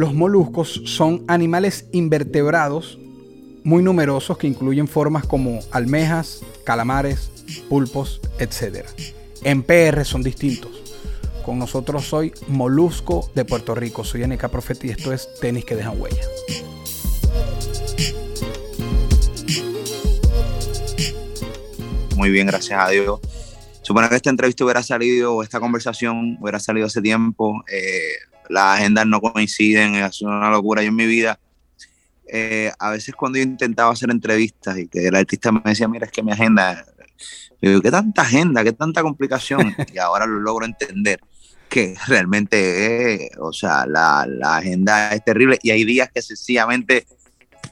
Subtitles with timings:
[0.00, 2.98] Los moluscos son animales invertebrados
[3.64, 7.30] muy numerosos que incluyen formas como almejas, calamares,
[7.68, 8.86] pulpos, etc.
[9.44, 10.70] En PR son distintos.
[11.44, 15.76] Con nosotros soy Molusco de Puerto Rico, soy NK Profeta y esto es Tenis que
[15.76, 16.22] dejan huella.
[22.16, 23.20] Muy bien, gracias a Dios.
[23.82, 27.62] Supongo que esta entrevista hubiera salido, o esta conversación hubiera salido hace tiempo.
[27.70, 30.82] Eh, las agendas no coinciden, es una locura.
[30.82, 31.38] Yo en mi vida,
[32.26, 36.06] eh, a veces cuando yo intentaba hacer entrevistas y que el artista me decía, mira,
[36.06, 36.84] es que mi agenda,
[37.62, 38.62] yo digo, ¿qué tanta agenda?
[38.64, 39.74] ¿Qué tanta complicación?
[39.92, 41.20] Y ahora lo logro entender
[41.68, 47.06] que realmente, eh, o sea, la, la agenda es terrible y hay días que sencillamente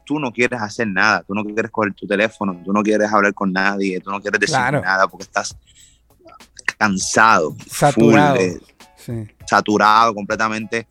[0.05, 3.35] tú no quieres hacer nada, tú no quieres coger tu teléfono, tú no quieres hablar
[3.35, 4.81] con nadie, tú no quieres decir Claro.
[4.83, 5.57] nada porque estás
[6.79, 8.35] cansado, full Saturado.
[8.39, 8.61] de-
[9.09, 9.27] Sí.
[9.47, 10.87] saturado completamente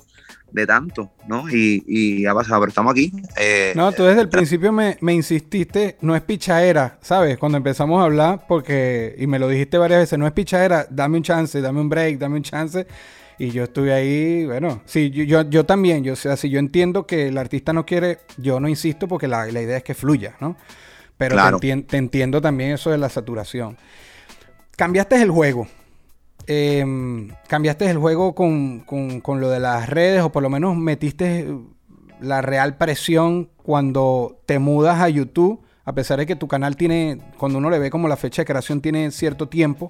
[0.52, 1.50] de tanto, ¿no?
[1.50, 3.12] Y, y ha pasado, pero estamos aquí.
[3.38, 7.38] eh, No, tú desde el principio me, me insististe, no es pichaera, ¿sabes?
[7.38, 11.18] Cuando empezamos a hablar, porque, y me lo dijiste varias veces, no es pichaera, dame
[11.18, 12.88] un chance, dame un break, dame un chance.
[13.40, 16.58] Y yo estuve ahí, bueno, sí, yo, yo, yo también, yo, o sea, si yo
[16.58, 19.94] entiendo que el artista no quiere, yo no insisto porque la, la idea es que
[19.94, 20.58] fluya, ¿no?
[21.18, 21.60] Pero te Claro.
[21.60, 23.78] te entiendo también eso de la saturación.
[24.76, 25.68] Cambiaste el juego.
[26.48, 30.76] Em, cambiaste el juego con, con- con lo de las redes, o por lo menos
[30.78, 31.48] metiste
[32.22, 37.20] la real presión cuando te mudas a YouTube, a pesar de que tu canal tiene,
[37.38, 39.88] cuando uno le ve como la fecha de creación tiene cierto tiempo,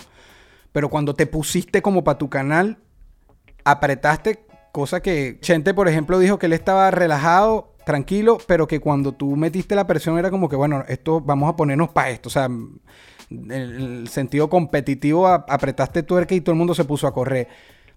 [0.71, 2.77] pero cuando te pusiste como para tu canal,
[3.63, 4.39] apretaste,
[4.71, 9.35] cosa que Chente, por ejemplo, dijo que él estaba relajado, tranquilo, pero que cuando tú
[9.35, 12.49] metiste la presión era como que, bueno, esto vamos a ponernos para esto, o sea,
[13.29, 17.47] en el sentido competitivo apretaste tuerca y todo el mundo se puso a correr.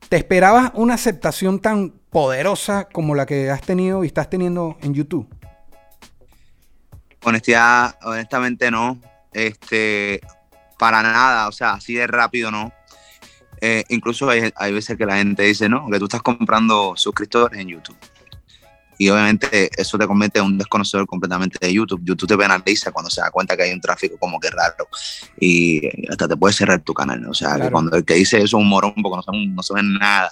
[0.09, 4.95] ¿Te esperabas una aceptación tan poderosa como la que has tenido y estás teniendo en
[4.95, 5.29] YouTube?
[7.23, 8.99] honestidad, honestamente no.
[9.33, 10.21] Este,
[10.79, 12.73] para nada, o sea, así de rápido no.
[13.61, 17.61] Eh, incluso hay, hay veces que la gente dice, no, que tú estás comprando suscriptores
[17.61, 17.97] en YouTube.
[19.01, 22.03] Y obviamente eso te convierte en un desconocedor completamente de YouTube.
[22.05, 24.87] YouTube te penaliza cuando se da cuenta que hay un tráfico como que raro.
[25.41, 25.81] Y
[26.11, 27.27] hasta te puede cerrar tu canal.
[27.27, 29.63] O sea, que cuando el que dice eso es un morón porque no sabe, no
[29.63, 30.31] sabe nada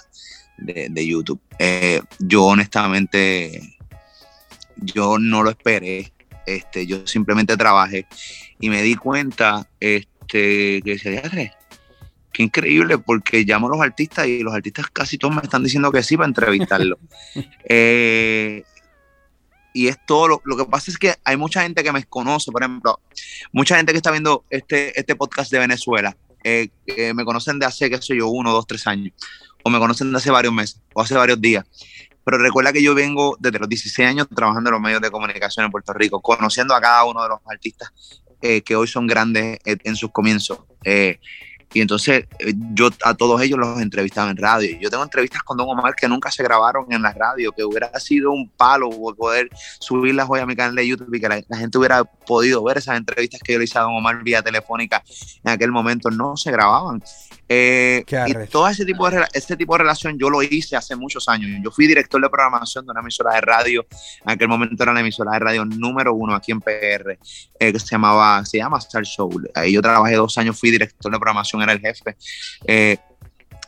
[0.59, 1.41] de, de YouTube.
[1.57, 3.75] Eh, yo honestamente,
[4.75, 6.13] yo no lo esperé.
[6.45, 8.05] Este, yo simplemente trabajé
[8.59, 11.53] y me di cuenta este, que se "Diadre,
[12.39, 15.91] qué increíble porque llamo a los artistas y los artistas casi todos me están diciendo
[15.91, 16.97] que sí para entrevistarlo.
[17.71, 18.63] Eh,
[19.73, 22.51] y es todo lo, lo que pasa es que hay mucha gente que me conoce,
[22.51, 22.99] por ejemplo,
[23.51, 26.69] mucha gente que está viendo este, este podcast de Venezuela, eh,
[27.13, 29.13] me conocen de hace, qué sé yo, uno, dos, tres años,
[29.63, 31.65] o me conocen de hace varios meses, o hace varios días.
[32.23, 35.65] Pero recuerda que yo vengo desde los 16 años trabajando en los medios de comunicación
[35.65, 37.91] en Puerto Rico, conociendo a cada uno de los artistas
[38.41, 40.59] eh, que hoy son grandes en sus comienzos.
[41.73, 44.77] Y entonces eh, yo a todos ellos los entrevistaba en radio.
[44.79, 47.91] Yo tengo entrevistas con Don Omar que nunca se grabaron en la radio, que hubiera
[47.99, 51.77] sido un palo poder subirlas hoy a mi canal de YouTube y que la gente
[51.77, 55.03] hubiera podido ver esas entrevistas que yo le hice a Don Omar vía telefónica
[55.43, 56.09] en aquel momento.
[56.09, 57.03] No se grababan.
[57.51, 61.27] Eh, y todo ese tipo, de, ese tipo de relación yo lo hice hace muchos
[61.27, 61.49] años.
[61.63, 63.85] Yo fui director de programación de una emisora de radio.
[64.23, 67.17] En aquel momento era la emisora de radio número uno aquí en PR,
[67.59, 69.31] eh, que se llamaba, se llama Star Show.
[69.55, 72.15] Ahí yo trabajé dos años, fui director de programación, era el jefe.
[72.65, 72.97] Eh,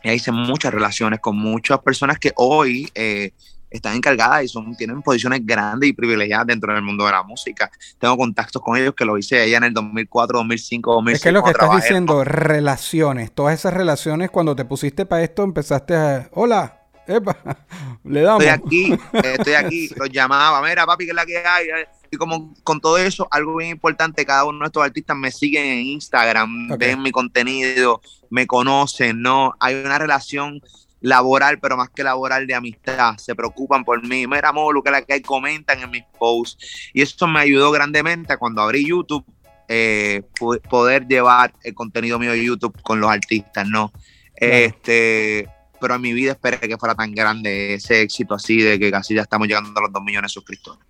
[0.04, 3.32] hice muchas relaciones con muchas personas que hoy eh,
[3.72, 7.70] están encargadas y son, tienen posiciones grandes y privilegiadas dentro del mundo de la música.
[7.98, 11.16] Tengo contactos con ellos que lo hice allá en el 2004, 2005, 2006.
[11.16, 13.32] Es que lo que estás trabajé, diciendo, relaciones.
[13.32, 16.28] Todas esas relaciones, cuando te pusiste para esto, empezaste a.
[16.32, 17.36] Hola, epa,
[18.04, 18.44] le damos.
[18.44, 21.66] Estoy aquí, estoy aquí, los llamaba, mira papi, que es la que hay.
[22.10, 25.64] Y como con todo eso, algo bien importante, cada uno de estos artistas me siguen
[25.64, 29.54] en Instagram, ven mi contenido, me conocen, ¿no?
[29.58, 30.60] Hay una relación
[31.02, 35.02] laboral, pero más que laboral de amistad, se preocupan por mí, mira Molu, que la
[35.02, 36.90] que hay, comentan en mis posts.
[36.94, 39.24] Y eso me ayudó grandemente cuando abrí YouTube,
[39.68, 40.22] eh,
[40.70, 43.92] poder llevar el contenido mío de YouTube con los artistas, ¿no?
[44.34, 45.48] Este,
[45.80, 49.14] pero en mi vida esperé que fuera tan grande ese éxito así de que casi
[49.14, 50.84] ya estamos llegando a los 2 millones de suscriptores.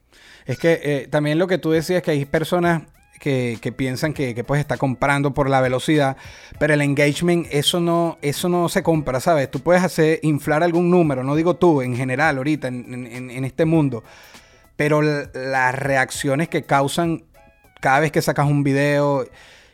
[0.44, 2.82] Es que eh, también lo que tú decías, que hay personas
[3.18, 6.16] que, piensan que, pues está comprando por la velocidad,
[6.58, 9.50] pero el engagement, eso no, eso no se compra, ¿sabes?
[9.50, 13.44] Tú puedes hacer, inflar algún número, no digo tú, en general, ahorita, en, en, en
[13.44, 14.02] este mundo,
[14.76, 17.24] pero las reacciones que causan
[17.80, 19.26] cada vez que sacas un video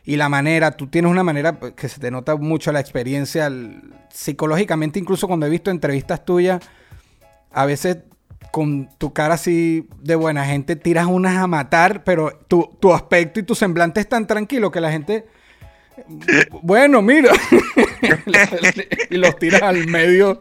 [0.03, 3.51] y la manera, tú tienes una manera que se te nota mucho la experiencia
[4.11, 6.61] psicológicamente, incluso cuando he visto entrevistas tuyas,
[7.51, 7.97] a veces
[8.51, 13.39] con tu cara así de buena gente tiras unas a matar, pero tu, tu aspecto
[13.39, 15.25] y tu semblante es tan tranquilo que la gente...
[16.61, 17.33] Bueno, mira.
[19.09, 20.39] y los tiras al medio.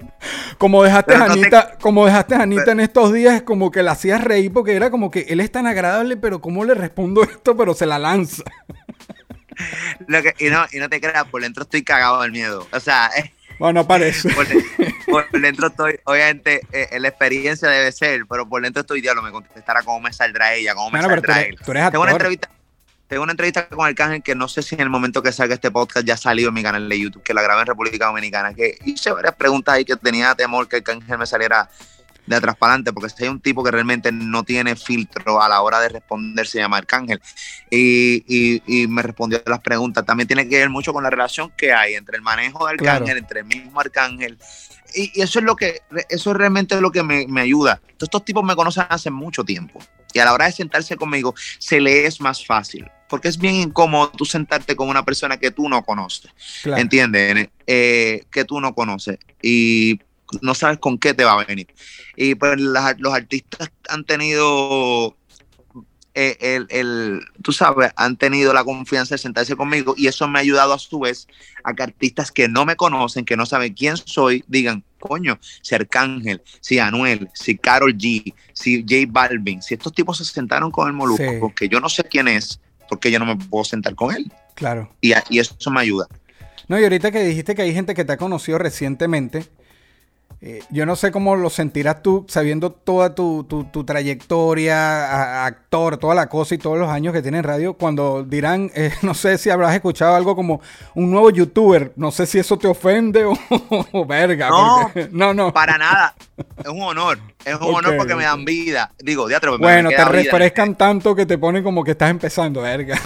[0.57, 4.23] Como dejaste a Anita, como dejaste a Anita en estos días, como que la hacías
[4.23, 7.57] reír porque era como que él es tan agradable, pero ¿cómo le respondo esto?
[7.57, 8.45] Pero se la lanza.
[10.39, 12.67] y, no, y no te creas, por dentro estoy cagado del miedo.
[12.73, 13.11] O sea,
[13.59, 14.29] bueno, parece.
[14.31, 14.47] Por,
[15.31, 19.31] por, dentro estoy, obviamente, eh, la experiencia debe ser, pero por dentro estoy, diablo, me
[19.31, 21.57] contestará cómo me saldrá ella, cómo me saldrá él.
[21.65, 22.51] tengo una entrevista,
[23.09, 25.71] tengo una entrevista con Arcángel que no sé si en el momento que salga este
[25.71, 28.55] podcast ya ha salido en mi canal de YouTube, que la grabé en República Dominicana,
[28.55, 31.69] que hice varias preguntas ahí que tenía temor que Arcángel me saliera
[32.29, 35.49] de atrás para adelante, porque si hay un tipo que realmente no tiene filtro a
[35.49, 37.21] la hora de responder, se llama Arcángel.
[37.71, 40.05] Y, y, y, me respondió a las preguntas.
[40.05, 43.05] También tiene que ver mucho con la relación que hay entre el manejo de Arcángel,
[43.05, 43.19] claro.
[43.19, 44.39] entre el mismo Arcángel.
[44.95, 47.81] Y, y, eso es lo que, eso es realmente lo que me, me ayuda.
[48.01, 49.81] estos tipos me conocen hace mucho tiempo.
[50.13, 52.91] Y a la hora de sentarse conmigo, se le es más fácil.
[53.09, 56.31] Porque es bien incómodo tú sentarte con una persona que tú no conoces.
[56.63, 56.81] Claro.
[56.81, 57.49] ¿Entiendes?
[57.67, 59.19] Eh, que tú no conoces.
[59.41, 60.01] Y
[60.41, 61.69] no sabes con qué te va a venir.
[62.17, 65.17] Y pues las, los artistas han tenido,
[66.15, 70.39] eh, el, el, tú sabes, han tenido la confianza de sentarse conmigo y eso me
[70.39, 71.29] ha ayudado a su vez
[71.65, 75.75] a que artistas que no me conocen, que no saben quién soy, digan, coño, si
[75.75, 80.89] Arcángel, si Anuel, si Carol G, si J Balvin, si estos tipos se sentaron con
[80.89, 81.37] el Molusco, sí.
[81.41, 84.33] porque yo no sé quién es, porque yo no me puedo sentar con él.
[84.55, 84.93] Claro.
[85.01, 86.09] Y, y eso me ayuda.
[86.69, 89.47] No, y ahorita que dijiste que hay gente que te ha conocido recientemente,
[90.41, 95.47] eh, yo no sé cómo lo sentirás tú sabiendo toda tu, tu, tu trayectoria, a,
[95.47, 98.93] actor, toda la cosa y todos los años que tiene en radio, cuando dirán, eh,
[99.03, 100.61] no sé si habrás escuchado algo como
[100.95, 103.33] un nuevo youtuber, no sé si eso te ofende o,
[103.93, 104.49] o verga.
[104.49, 105.53] No, porque, no, no.
[105.53, 106.15] Para nada,
[106.57, 108.93] es un honor, es un okay, honor porque me dan vida.
[109.01, 110.79] Digo, teatro, Bueno, te refrescan vida.
[110.79, 112.97] tanto que te ponen como que estás empezando, verga.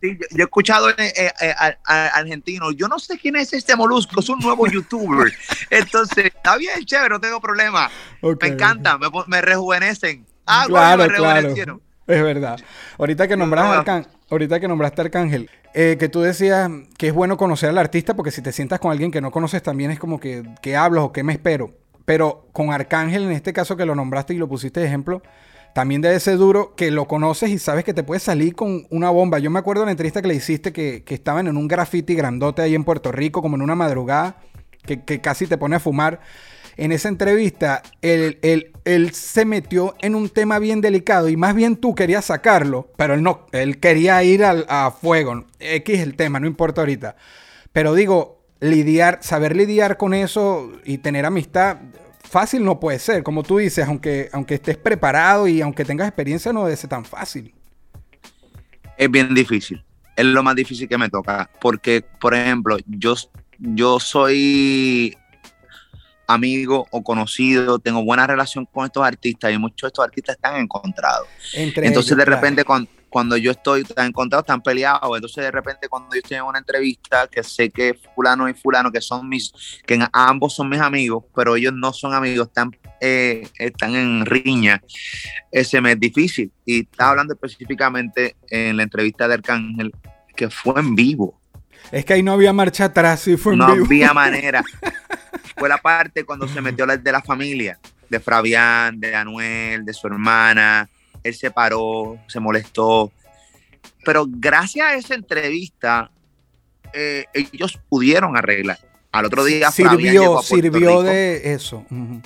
[0.00, 3.52] Sí, yo, yo, he escuchado eh, eh, a, a, argentino, yo no sé quién es
[3.52, 5.32] este molusco, es un nuevo youtuber.
[5.70, 7.90] Entonces, está bien, chévere, no tengo problema.
[8.20, 10.26] Okay, me encanta, me, me, rejuvenecen.
[10.46, 11.80] Ah, claro, bueno, me claro.
[12.06, 12.58] Es verdad.
[12.98, 17.36] Ahorita que nombraste, Arcángel, ahorita que nombraste Arcángel, eh, que tú decías que es bueno
[17.36, 20.18] conocer al artista porque si te sientas con alguien que no conoces también es como
[20.18, 21.70] que, ¿qué hablo o qué me espero?
[22.04, 25.22] Pero con Arcángel, en este caso que lo nombraste y lo pusiste de ejemplo,
[25.74, 29.10] también debe ser duro que lo conoces y sabes que te puedes salir con una
[29.10, 29.38] bomba.
[29.38, 32.14] Yo me acuerdo de la entrevista que le hiciste que, que estaban en un graffiti
[32.14, 34.36] grandote ahí en Puerto Rico, como en una madrugada,
[34.84, 36.20] que, casi te pone a fumar.
[36.76, 41.54] En esa entrevista, él, él, él, se metió en un tema bien delicado y más
[41.54, 45.44] bien tú querías sacarlo, pero él no, él quería ir al, a fuego.
[45.60, 47.16] X el tema, no importa ahorita.
[47.72, 51.78] Pero digo, lidiar, saber lidiar con eso y tener amistad,
[52.32, 53.22] fácil no puede ser.
[53.22, 57.04] Como tú dices, aunque, aunque estés preparado y aunque tengas experiencia, no debe ser tan
[57.04, 57.52] fácil.
[58.96, 59.84] Es bien difícil.
[60.16, 61.50] Es lo más difícil que me toca.
[61.60, 63.14] Porque, por ejemplo, yo,
[63.62, 65.16] yo soy
[66.26, 70.56] amigo o conocido, tengo buena relación con estos artistas y muchos de estos artistas están
[70.56, 71.28] encontrados.
[71.54, 72.66] Entre Entonces, ellos, de repente, claro.
[72.66, 75.14] cuando cuando yo estoy tan encontrado, están peleados.
[75.14, 78.90] Entonces, de repente, cuando yo estoy en una entrevista, que sé que fulano y fulano,
[78.90, 79.52] que son mis,
[79.86, 82.70] que ambos son mis amigos, pero ellos no son amigos, están,
[83.02, 84.82] eh, están en riña,
[85.50, 86.50] ese me es difícil.
[86.64, 89.92] Y estaba hablando específicamente en la entrevista de Arcángel,
[90.34, 91.38] que fue en vivo.
[91.92, 93.84] Es que ahí no había marcha atrás, y fue en no vivo.
[93.86, 94.64] Había manera.
[95.56, 99.92] fue la parte cuando se metió la de la familia, de Fabián, de Anuel, de
[99.92, 100.88] su hermana,
[101.22, 103.12] él se paró, se molestó.
[104.04, 106.10] Pero gracias a esa entrevista,
[106.92, 108.78] eh, ellos pudieron arreglar.
[109.12, 111.02] Al otro día sirvió, Fabián llegó a Puerto sirvió Rico.
[111.02, 111.84] de eso.
[111.90, 112.22] Uh -huh.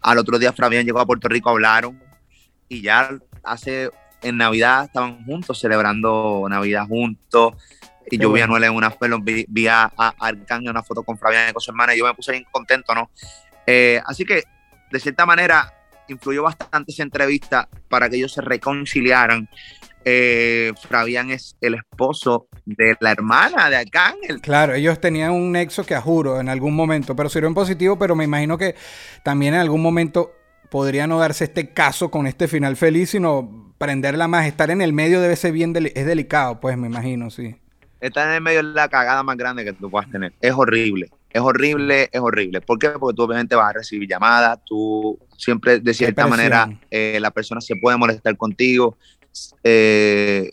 [0.00, 2.00] Al otro día Fabián llegó a Puerto Rico, hablaron
[2.68, 3.10] y ya
[3.42, 3.90] hace
[4.22, 7.54] en Navidad estaban juntos celebrando Navidad juntos.
[8.10, 11.16] Y yo vi a Noel en una vi, vi a, a Arcángel una foto con
[11.16, 13.10] Fabián y con su hermana y yo me puse bien contento, ¿no?
[13.66, 14.42] Eh, así que,
[14.90, 15.72] de cierta manera,
[16.08, 19.48] influyó bastante esa entrevista para que ellos se reconciliaran.
[20.04, 24.40] Eh, Fabián es el esposo de la hermana de Arcángel.
[24.40, 27.98] Claro, ellos tenían un nexo que a juro en algún momento, pero sirvió en positivo,
[27.98, 28.74] pero me imagino que
[29.22, 30.32] también en algún momento
[30.70, 34.46] podría no darse este caso con este final feliz, sino prenderla más.
[34.46, 37.56] Estar en el medio debe ser bien, es delicado, pues me imagino, sí.
[38.00, 40.32] Estar en el medio es la cagada más grande que tú puedas tener.
[40.40, 41.10] Es horrible.
[41.30, 42.60] Es horrible, es horrible.
[42.60, 42.90] ¿Por qué?
[42.90, 47.60] Porque tú obviamente vas a recibir llamadas, tú siempre, de cierta manera, eh, la persona
[47.60, 48.96] se puede molestar contigo,
[49.62, 50.50] eh,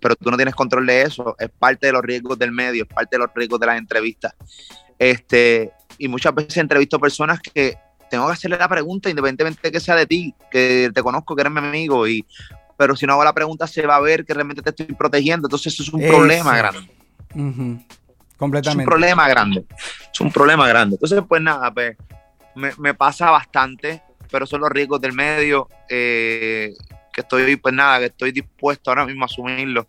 [0.00, 1.36] pero tú no tienes control de eso.
[1.38, 4.34] Es parte de los riesgos del medio, es parte de los riesgos de las entrevistas.
[4.98, 7.76] Este, y muchas veces entrevisto personas que
[8.10, 11.42] tengo que hacerle la pregunta, independientemente de que sea de ti, que te conozco, que
[11.42, 12.26] eres mi amigo, y,
[12.78, 15.48] pero si no hago la pregunta, se va a ver que realmente te estoy protegiendo.
[15.48, 16.88] Entonces, eso es un problema grande.
[17.34, 17.42] Ujú.
[17.42, 17.86] Es un
[18.36, 18.84] Completamente.
[18.84, 19.64] problema grande.
[20.12, 20.94] Es un problema grande.
[20.94, 21.96] Entonces, pues nada, pues,
[22.54, 26.72] me, me pasa bastante, pero son los riesgos del medio eh,
[27.12, 29.84] que estoy, pues nada, que estoy dispuesto ahora mismo a asumirlo.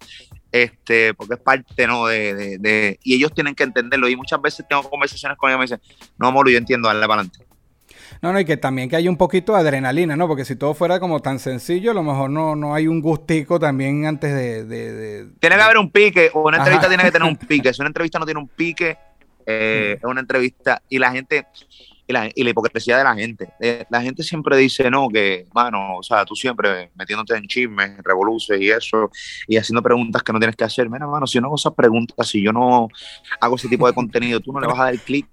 [0.52, 2.08] Este, porque es parte, ¿no?
[2.08, 4.10] De, de- de- y ellos tienen que entenderlo.
[4.10, 5.82] Y muchas veces tengo conversaciones con ellos y me dicen,
[6.18, 7.46] no, amor, yo entiendo, dale para adelante.
[8.22, 10.28] No, no, y que también que hay un poquito de adrenalina, ¿no?
[10.28, 13.60] Porque si todo fuera como tan sencillo, a lo mejor no, no hay un gustico
[13.60, 14.66] también antes de...
[14.66, 16.64] de- de- Tiene que haber un pique, o una Ajá.
[16.66, 17.74] entrevista tiene que tener un pique.
[17.74, 18.98] Si una entrevista no tiene un pique,
[19.46, 20.82] eh, es una entrevista.
[20.90, 21.48] Y la gente,
[22.08, 23.50] y la, y la hipocresía de la gente.
[23.60, 27.98] Eh, la gente siempre dice, no, que, mano, o sea, tú siempre metiéndote en chismes,
[28.04, 29.12] revoluces y eso,
[29.48, 30.90] y haciendo preguntas que no tienes que hacer.
[30.90, 32.88] Mira, mano, si yo no hago esas preguntas, si yo no
[33.40, 35.28] hago ese tipo de contenido, tú no le vas a dar clic.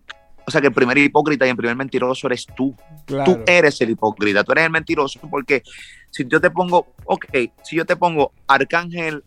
[0.46, 2.74] O sea, que el primer hipócrita y el primer mentiroso eres tú.
[3.04, 3.24] Claro.
[3.24, 5.62] Tú eres el hipócrita, tú eres el mentiroso, porque
[6.10, 7.24] si yo te pongo, ok,
[7.62, 9.24] si yo te pongo Arcángel,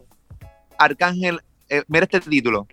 [0.77, 2.67] Arcángel, eh, mira este título,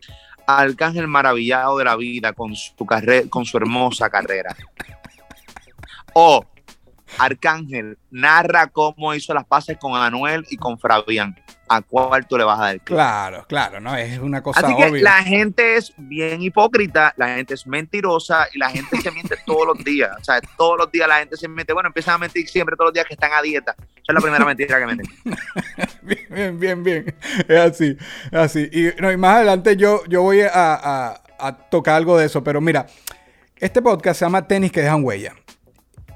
[0.46, 4.54] Arcángel maravillado de la vida con su carrera, con su hermosa carrera.
[6.14, 6.44] O
[7.18, 11.36] Arcángel narra cómo hizo las paces con Anuel y con Fabián.
[11.68, 12.80] ¿A cuál tú le vas a dar?
[12.82, 15.02] Claro, claro, no, es una cosa Así que obvia.
[15.02, 19.66] la gente es bien hipócrita, la gente es mentirosa y la gente se miente todos
[19.66, 20.10] los días.
[20.20, 21.72] O sea, todos los días la gente se miente.
[21.72, 23.74] Bueno, empiezan a mentir siempre todos los días que están a dieta.
[23.78, 25.06] Esa es la primera mentira que meten.
[26.02, 27.16] Bien, bien, bien, bien.
[27.48, 27.96] Es así,
[28.30, 28.68] es así.
[28.72, 32.44] Y, no, y más adelante yo, yo voy a, a- a tocar algo de eso,
[32.44, 32.86] pero mira,
[33.56, 35.34] este podcast se llama Tenis que dejan huella.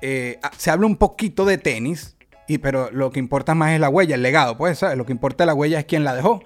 [0.02, 2.16] Eh, ah, se habla un poquito de tenis,
[2.48, 4.96] y, pero lo que importa más es la huella, el legado, pues, ¿sabes?
[4.96, 6.42] Lo que importa de la huella es quién la dejó.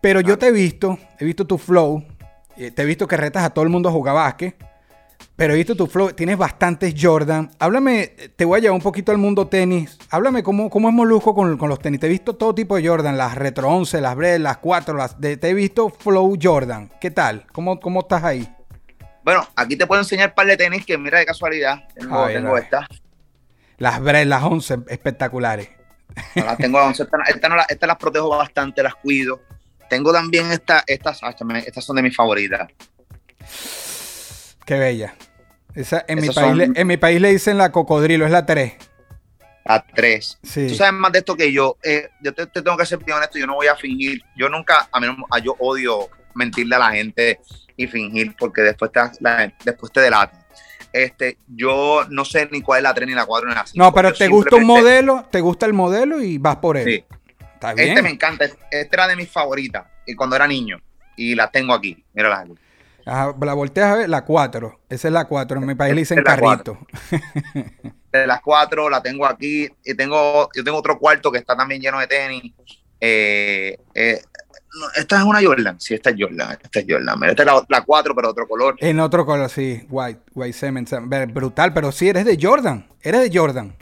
[0.00, 2.04] Pero yo te he visto, he visto tu flow,
[2.56, 4.54] eh, te he visto que retas a todo el mundo a jugar básquet,
[5.34, 7.50] pero he visto tu flow, tienes bastantes Jordan.
[7.58, 8.06] Háblame,
[8.36, 9.98] te voy a llevar un poquito al mundo tenis.
[10.10, 11.98] Háblame cómo, cómo es Molusco con, con los tenis.
[12.00, 15.20] Te he visto todo tipo de Jordan, las Retro 11, las Bread, las 4, las,
[15.20, 16.90] de- te he visto Flow Jordan.
[17.00, 17.44] ¿Qué tal?
[17.52, 18.48] ¿Cómo, cómo estás ahí?
[19.28, 21.86] Bueno, aquí te puedo enseñar un par de tenis que mira de casualidad.
[21.94, 22.88] Tengo, A ver, tengo esta.
[23.76, 25.68] Las las 11, espectaculares.
[26.34, 27.02] No, las tengo 11.
[27.02, 29.42] Esta, esta no la- esta las protejo bastante, las cuido.
[29.90, 32.68] Tengo también esta, estas, ah, estas son de mis favoritas.
[34.64, 35.14] Qué bella.
[35.74, 38.76] Esa, en, mi país, son- en mi país le dicen la cocodrilo, es la 3.
[39.66, 40.38] A tres.
[40.42, 40.68] Sí.
[40.68, 41.76] Tú sabes más de esto que yo.
[41.82, 44.22] Eh, yo te, te tengo que ser bien honesto, yo no voy a fingir.
[44.34, 46.08] Yo nunca, a mí no- a- yo odio
[46.38, 47.40] mentirle a la gente
[47.76, 50.40] y fingir porque después te, la- después te delatan.
[50.92, 53.84] Este, yo no sé ni cuál es la 3 ni la 4 ni la 5.
[53.84, 56.84] No, pero te gusta un modelo, te gusta el modelo y vas por él.
[56.84, 57.04] Sí.
[57.54, 57.90] Está bien.
[57.90, 58.46] Este me encanta.
[58.46, 59.84] Este era de mis favoritas.
[60.06, 60.80] Y cuando era niño.
[61.16, 62.02] Y la tengo aquí.
[62.14, 62.54] Mírala aquí.
[63.04, 64.80] Ajá, la volteas a ver, la 4.
[64.88, 65.58] Esa es la 4.
[65.58, 66.78] En mi país le dicen la carrito.
[68.12, 71.80] de las cuatro la tengo aquí y tengo yo tengo otro cuarto que está también
[71.80, 72.54] lleno de tenis
[73.00, 74.20] Eh, eh,
[74.78, 77.46] no, esta es una Jordan sí esta es Jordan esta es Jordan Mira, esta es
[77.46, 79.86] la, la cuatro pero otro color En otro color, sí.
[79.90, 80.88] White, white cement.
[80.88, 81.32] cement.
[81.32, 82.86] Brutal, pero sí, eres de Jordan.
[83.02, 83.74] Eres de Jordan.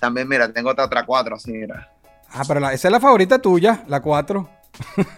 [0.00, 1.88] también mira tengo otra, otra cuatro así mira
[2.34, 4.48] Ah, pero la- esa es la favorita tuya, la 4.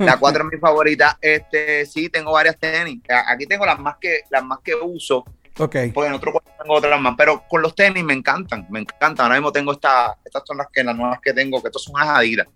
[0.01, 4.23] la cuatro es mi favorita este sí tengo varias tenis aquí tengo las más que
[4.31, 5.19] las más que uso
[5.61, 5.77] Ok.
[5.95, 9.27] porque en otro cuarto tengo otras más pero con los tenis me encantan me encantan
[9.27, 11.95] ahora mismo tengo esta estas son las que las nuevas que tengo que estos son
[11.95, 12.49] unas Adidas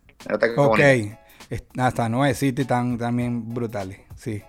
[0.57, 0.57] Ok.
[0.57, 1.17] bonito.
[1.79, 4.01] Hasta Nueve City tan, también brutales.
[4.17, 4.43] Sí.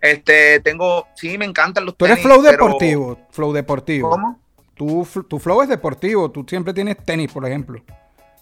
[0.00, 3.18] este tengo sí me encantan los Tú eres flow pero- deportivo.
[3.30, 4.10] Flow deportivo.
[4.10, 4.40] ¿cómo?
[4.74, 6.30] Tu, tu flow es deportivo.
[6.30, 7.82] Tú siempre tienes tenis, por ejemplo.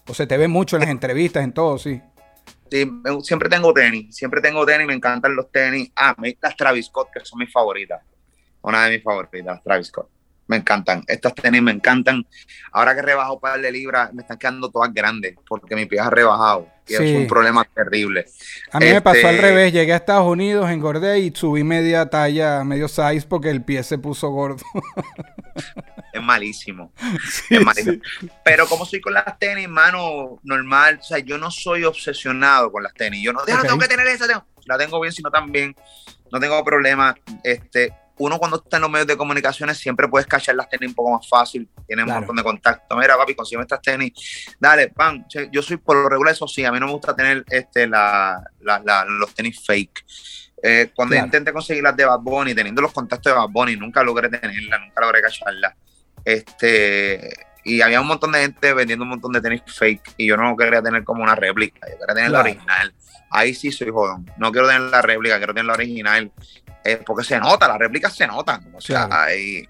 [0.07, 2.01] O se te ve mucho en las entrevistas, en todo, sí.
[2.69, 2.91] Sí,
[3.23, 5.91] siempre tengo tenis, siempre tengo tenis, me encantan los tenis.
[5.95, 8.01] Ah, las Travis Scott, que son mis favoritas.
[8.61, 10.09] Una de mis favoritas, Travis Scott.
[10.47, 11.03] Me encantan.
[11.07, 12.25] Estas tenis me encantan.
[12.71, 15.85] Ahora que he rebajado un par de libras, me están quedando todas grandes porque mi
[15.85, 16.67] pie ha rebajado.
[16.87, 16.93] Sí.
[17.03, 18.25] es un problema terrible.
[18.71, 19.73] A mí me pasó Este- al revés.
[19.73, 23.97] Llegué a Estados Unidos, engordé y subí media talla, medio size porque el pie se
[23.97, 24.63] puso gordo.
[26.13, 26.93] Es malísimo.
[27.29, 28.01] Sí, Es malísimo.
[28.21, 28.29] sí.
[28.43, 30.99] Pero como soy con las tenis, mano, normal.
[31.01, 33.21] O sea, yo no soy obsesionado con las tenis.
[33.23, 33.67] Yo no, "Diablo, Ok.
[33.69, 34.27] tengo que tener esa.
[34.27, 34.45] tengo-".
[34.65, 35.75] la tengo bien, si no también,
[36.31, 37.15] no tengo problema.
[37.43, 40.95] Este, uno cuando está en los medios de comunicaciones siempre puedes cachar las tenis un
[40.95, 42.95] poco más fácil, tiene un montón de contacto.
[42.97, 44.13] Mira, papi, consigue estas tenis,
[44.59, 45.25] dale, pan.
[45.51, 48.41] Yo soy por lo regular, eso sí, a mí no me gusta tener este, la,
[48.61, 50.05] la- la- los tenis fake.
[50.63, 51.25] Eh, cuando Claro.
[51.27, 54.79] intenté conseguir las de Bad Bunny, teniendo los contactos de Bad Bunny, nunca logré tenerla,
[54.79, 55.75] nunca logré cacharla.
[56.23, 57.29] Este,
[57.63, 60.55] y había un montón de gente vendiendo un montón de tenis fake y yo no
[60.55, 62.49] quería tener como una réplica, yo quería tener la Claro.
[62.55, 62.93] original.
[63.35, 64.29] Ahí sí soy jodón.
[64.37, 66.31] No quiero tener la réplica, quiero tener la original.
[66.87, 68.71] eh, porque se nota, las réplicas se notan.
[68.75, 69.23] O sea, Claro.
[69.23, 69.67] ahí-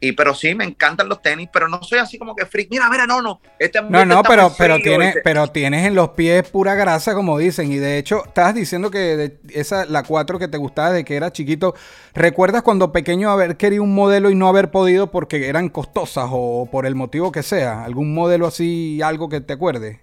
[0.00, 2.66] y pero sí, me encantan los tenis, pero no soy así como que freak.
[2.68, 3.40] Mira, mira, no, no.
[3.60, 7.38] Este No, no, pero, pero, tienes, este- pero tienes en los pies pura grasa, como
[7.38, 7.70] dicen.
[7.70, 11.14] Y de hecho, estabas diciendo que de esa, la 4 que te gustaba de que
[11.14, 11.76] era chiquito.
[12.14, 16.68] ¿Recuerdas cuando pequeño haber querido un modelo y no haber podido porque eran costosas o
[16.72, 17.84] por el motivo que sea?
[17.84, 20.00] ¿Algún modelo así, algo que te acuerde?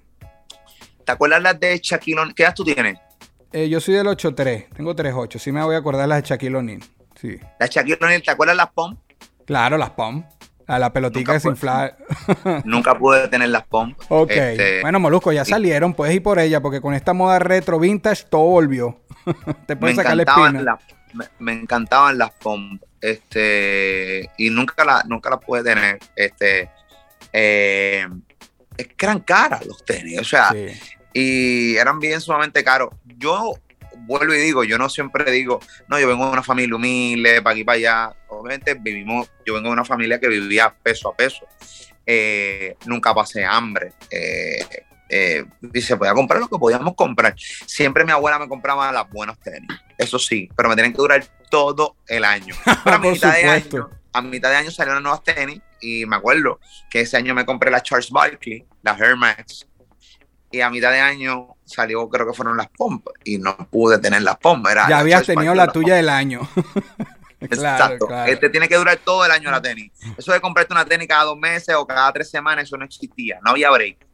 [1.09, 2.35] ¿Te acuerdas las de Shaquille O'Neal?
[2.35, 2.99] ¿Qué edad tú tienes?
[3.51, 5.39] Eh, yo soy del 8-3, tengo 3-8.
[5.39, 6.83] Sí me voy a acordar las de Shaquille O'Neal.
[7.19, 7.35] Sí.
[7.59, 8.95] La Shaquille O'Neal, ¿te acuerdas las POM?
[9.47, 10.23] Claro, las POM.
[10.67, 11.49] A la pelotica Nunca fue.
[11.51, 11.97] desinflada.
[12.63, 13.95] Nunca pude tener las POM.
[14.09, 14.29] Ok.
[14.29, 15.95] Este, bueno, Molusco, ya salieron.
[15.95, 19.01] Puedes ir por ella porque con esta moda retro vintage todo volvió.
[19.65, 20.61] te me puedes sacar la espina.
[20.61, 20.79] las,
[21.13, 22.77] me, me encantaban las POM.
[23.01, 25.97] Este, y nunca las nunca las pude tener.
[26.15, 26.69] Este,
[27.33, 28.05] eh,
[28.77, 30.19] es que eran caras los tenis.
[30.19, 30.67] O sea, Sí.
[31.13, 32.89] Y eran bien sumamente caros.
[33.05, 33.53] Yo
[34.05, 37.53] vuelvo y digo, yo no siempre digo, no, yo vengo de una familia humilde, para
[37.53, 38.15] aquí, para allá.
[38.27, 41.45] Obviamente vivimos, yo vengo de una familia que vivía peso a peso.
[42.05, 43.93] Eh, nunca pasé hambre.
[44.09, 44.65] Eh,
[45.09, 47.35] eh, y se podía comprar lo que podíamos comprar.
[47.37, 51.25] Siempre mi abuela me compraba las buenos tenis, eso sí, pero me tenían que durar
[51.49, 52.55] todo el año.
[52.83, 56.15] Pero a Por mitad de año, a mitad de año salieron nuevas tenis y me
[56.15, 56.59] acuerdo
[56.91, 59.67] que ese año me compré la Charles Barkley, la Air Max,
[60.51, 64.21] y a mitad de año salió, creo que fueron las pompas, y no pude tener
[64.21, 64.71] las pompas.
[64.71, 66.41] Era Ya habías tenido la tuya del año.
[67.47, 68.07] Claro, Exacto.
[68.07, 68.29] claro.
[68.29, 69.93] Este tiene que durar todo el año la tenis.
[70.17, 73.39] Eso de comprarte una tenis cada dos meses o cada tres semanas, eso no existía.
[73.45, 74.05] No había break.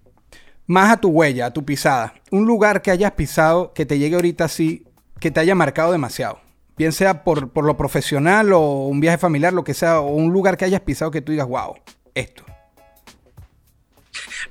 [0.68, 2.14] Más a tu huella, a tu pisada.
[2.30, 4.86] Un lugar que hayas pisado que te llegue ahorita así,
[5.20, 6.40] que te haya marcado demasiado.
[6.78, 10.32] Bien sea por, por lo profesional o un viaje familiar, lo que sea, o un
[10.32, 11.76] lugar que hayas pisado que tú digas, wow,
[12.14, 12.44] esto.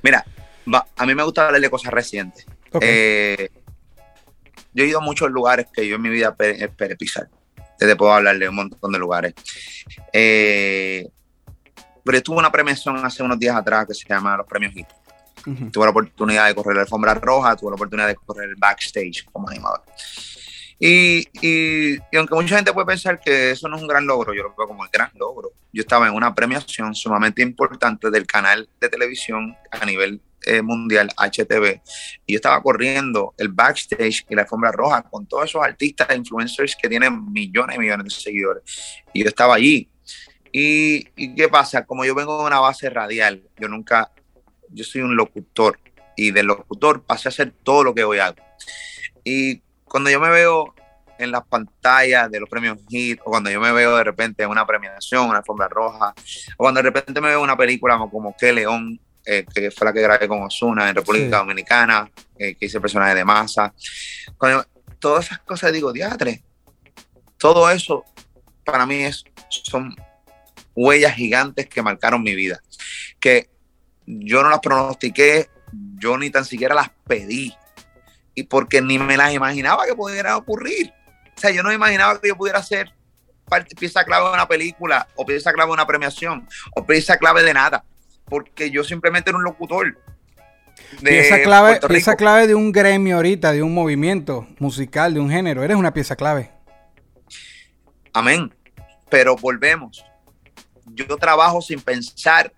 [0.01, 0.25] Mira,
[0.95, 2.45] a mí me gusta hablar de cosas recientes.
[2.81, 3.49] Eh,
[4.73, 7.29] yo he ido a muchos lugares que yo en mi vida pe- esperé pisar.
[7.77, 9.33] Te puedo hablar de un montón de lugares.
[10.13, 11.07] Eh,
[12.03, 14.87] pero yo tuve una premiación hace unos días atrás que se llama los premios HIT.
[15.71, 19.25] Tuve la oportunidad de correr la alfombra roja, tuve la oportunidad de correr el backstage
[19.31, 19.83] como animador.
[20.79, 24.33] Y, y- y aunque mucha gente puede pensar que eso no es un gran logro,
[24.33, 25.51] yo lo veo como el gran logro.
[25.71, 31.09] Yo estaba en una premiación sumamente importante del canal de televisión a nivel eh, mundial,
[31.17, 31.81] HTV,
[32.25, 36.15] y yo estaba corriendo el backstage y la alfombra roja con todos esos artistas e
[36.15, 38.63] influencers que tienen millones y millones de seguidores.
[39.13, 39.89] Y yo estaba allí.
[40.51, 41.85] ¿Y, y qué pasa?
[41.85, 44.11] Como yo vengo de una base radial, yo nunca,
[44.69, 45.79] yo soy un locutor
[46.15, 48.37] y del locutor pasé a hacer todo lo que hoy hago.
[49.23, 50.73] Y cuando yo me veo
[51.17, 54.49] en las pantallas de los premios HIT, o cuando yo me veo de repente en
[54.49, 56.13] una premiación, una alfombra roja,
[56.57, 59.93] o cuando de repente me veo una película como Que León, eh, que fue la
[59.93, 61.31] que grabé con Osuna en República Sí.
[61.31, 63.73] Dominicana, eh, que hice el personaje de masa,
[64.37, 64.65] cuando
[64.99, 66.43] todas esas cosas digo, diatre,
[67.37, 68.05] todo eso
[68.63, 69.95] para mí es, son
[70.75, 72.59] huellas gigantes que marcaron mi vida,
[73.19, 73.49] que
[74.05, 75.49] yo no las pronostiqué,
[75.97, 77.55] yo ni tan siquiera las pedí,
[78.33, 80.91] y porque ni me las imaginaba que pudiera ocurrir.
[81.35, 82.93] O sea, yo no imaginaba que yo pudiera ser
[83.47, 87.43] parte- pieza clave de una película, o pieza clave de una premiación, o pieza clave
[87.43, 87.83] de nada,
[88.25, 89.97] porque yo simplemente era un locutor.
[91.01, 95.63] Pieza clave, pieza clave de un gremio ahorita, de un movimiento musical, de un género.
[95.63, 96.51] Eres una pieza clave.
[98.13, 98.53] Amén.
[99.09, 100.03] Pero volvemos.
[100.85, 102.51] Yo trabajo sin pensar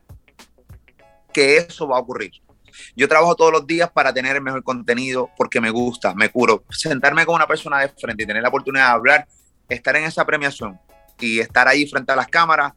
[1.33, 2.31] que eso va a ocurrir.
[2.95, 6.63] Yo trabajo todos los días para tener el mejor contenido porque me gusta, me curo.
[6.69, 9.27] Sentarme con una persona de frente y tener la oportunidad de hablar,
[9.69, 10.79] estar en esa premiación
[11.19, 12.73] y estar ahí frente a las cámaras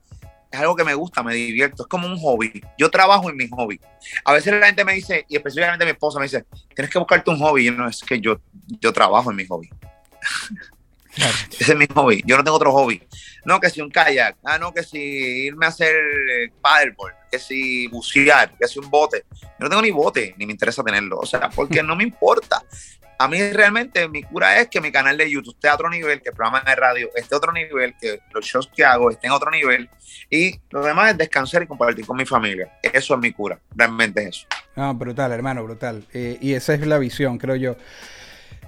[0.50, 1.84] es algo que me gusta, me divierto.
[1.84, 2.62] Es como un hobby.
[2.76, 3.80] Yo trabajo en mi hobby.
[4.24, 7.30] A veces la gente me dice, y especialmente mi esposa me dice, tienes que buscarte
[7.30, 7.68] un hobby.
[7.68, 8.40] Y no, es que yo,
[8.80, 9.70] yo trabajo en mi hobby.
[11.12, 11.34] Claro.
[11.58, 12.22] Ese es mi hobby.
[12.24, 13.02] Yo no tengo otro hobby.
[13.44, 14.36] No, que si un kayak.
[14.44, 17.14] Ah, no, que si irme a hacer eh, paddleboard.
[17.28, 18.56] Que si bucear.
[18.56, 19.24] Que si un bote.
[19.40, 21.18] Yo no tengo ni bote, ni me interesa tenerlo.
[21.18, 22.62] O sea, porque no me importa.
[23.20, 26.22] A mí realmente mi cura es que mi canal de YouTube esté a otro nivel,
[26.22, 29.30] que el programa de radio esté a otro nivel, que los shows que hago estén
[29.30, 29.90] a otro nivel.
[30.30, 32.72] Y lo demás es descansar y compartir con mi familia.
[32.82, 33.60] Eso es mi cura.
[33.76, 34.46] Realmente es eso.
[34.74, 36.02] No, brutal, hermano, brutal.
[36.14, 37.76] Eh, y esa es la visión, creo yo.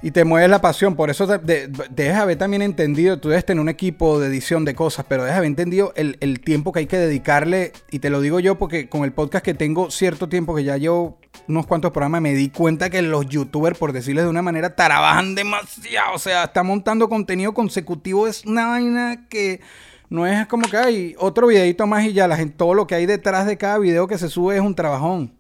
[0.02, 0.96] Y te mueves la pasión.
[0.96, 4.74] Por eso te, debes haber también entendido, tú debes tener un equipo de edición de
[4.74, 7.72] cosas, pero debes haber entendido el, el, tiempo que hay que dedicarle.
[7.90, 10.76] Y te lo digo yo porque con el podcast que tengo cierto tiempo, que ya
[10.76, 14.74] llevo unos cuantos programas, me di cuenta que los youtubers, por decirles de una manera,
[14.74, 16.14] trabajan demasiado.
[16.14, 18.26] O sea, está montando contenido consecutivo.
[18.26, 19.60] Es una vaina que
[20.08, 22.26] no es como que hay otro videito más y ya.
[22.26, 24.74] La gente, todo lo que hay detrás de cada video que se sube es un
[24.74, 25.32] trabajón.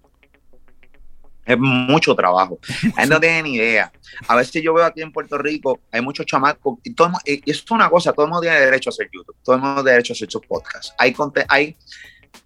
[1.44, 2.58] Es mucho trabajo.
[2.98, 3.92] Él no tiene ni idea.
[4.28, 7.68] A veces yo veo aquí en Puerto Rico, hay muchos chamacos, y, todo, y es
[7.70, 10.12] una cosa, todo el mundo tiene derecho a hacer YouTube, todo el mundo tiene derecho
[10.12, 10.94] a hacer sus podcasts.
[10.98, 11.14] Hay,
[11.48, 11.76] hay,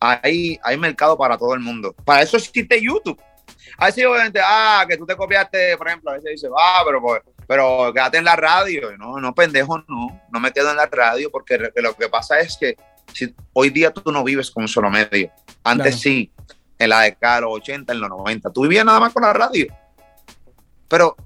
[0.00, 1.94] hay, hay mercado para todo el mundo.
[2.04, 3.20] Para eso existe YouTube.
[3.78, 7.02] A veces obviamente, ah, que tú te copiaste, por ejemplo, a veces dice, ah, pero,
[7.02, 8.96] pues, pero quédate en la radio.
[8.96, 10.22] No, no, pendejo, no.
[10.32, 12.76] No me quedo en la radio porque lo que pasa es que
[13.12, 15.30] si, hoy día tú no vives con un solo medio.
[15.62, 16.30] Antes sí
[16.78, 18.50] en la década de los 80, en los 90.
[18.50, 19.66] Tú vivías nada más con la radio.
[20.88, 21.16] Pero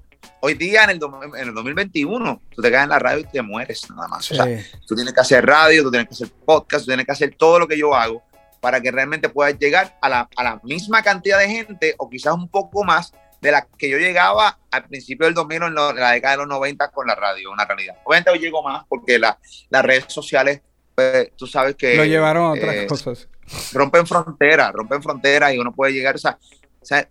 [0.41, 0.99] hoy día, en el,
[1.37, 4.31] en el 2021, tú te quedas en la radio y te mueres nada más.
[4.31, 4.45] O sea,
[4.87, 7.59] tú tienes que hacer radio, tú tienes que hacer podcast, tú tienes que hacer todo
[7.59, 8.23] lo que yo hago
[8.59, 12.33] para que realmente puedas llegar a la, a la misma cantidad de gente o quizás
[12.33, 13.11] un poco más
[13.41, 16.89] de la que yo llegaba al principio del 2000 en, la década de los 90
[16.91, 17.95] con la radio, una realidad.
[18.03, 19.37] Obviamente hoy llego más porque la,
[19.69, 20.61] las redes sociales,
[20.93, 21.95] pues, tú sabes que...
[21.95, 23.27] Lo llevaron a otras eh, cosas
[23.73, 26.37] rompen fronteras, rompen fronteras y uno puede llegar, o sea,
[26.81, 27.07] o sea,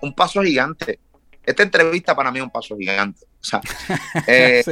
[0.00, 0.98] un paso gigante.
[1.44, 3.24] Esta entrevista para mí es un paso gigante.
[3.24, 3.60] O sea,
[4.26, 4.62] eh,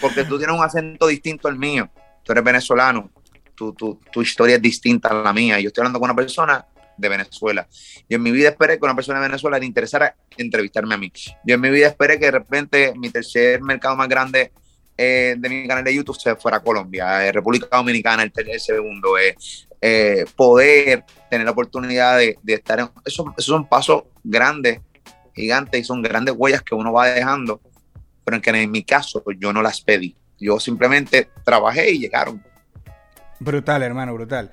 [0.00, 1.90] porque tú tienes un acento distinto al mío.
[2.22, 3.10] Tú eres venezolano.
[3.54, 5.60] Tu, tu, tu, historia es distinta a la mía.
[5.60, 7.66] Yo estoy hablando con una persona de Venezuela.
[8.08, 11.12] Yo en mi vida esperé que una persona de Venezuela le interesara entrevistarme a mí.
[11.44, 14.52] Yo en mi vida esperé que de repente mi tercer mercado más grande
[14.96, 18.60] eh, de mi canal de YouTube se fuera a Colombia, eh, República Dominicana el, el
[18.60, 19.36] segundo, eh,
[19.80, 22.88] eh, poder tener la oportunidad de, estar en...
[23.04, 24.80] Esos, esos son pasos grandes,
[25.34, 27.60] gigantes, y son grandes huellas que uno va dejando,
[28.24, 30.16] pero en que en mi caso yo no las pedí.
[30.38, 32.42] Yo simplemente trabajé y llegaron.
[33.40, 34.50] Brutal, hermano, brutal.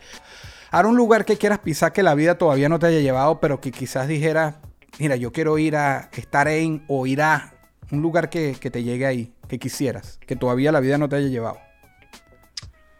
[0.69, 3.61] Ahora un lugar que quieras pisar que la vida todavía no te haya llevado, pero
[3.61, 4.55] que quizás dijeras,
[4.99, 7.53] mira, yo quiero ir a estar en o ir a
[7.91, 11.17] un lugar que, que te llegue ahí, que quisieras, que todavía la vida no te
[11.17, 11.57] haya llevado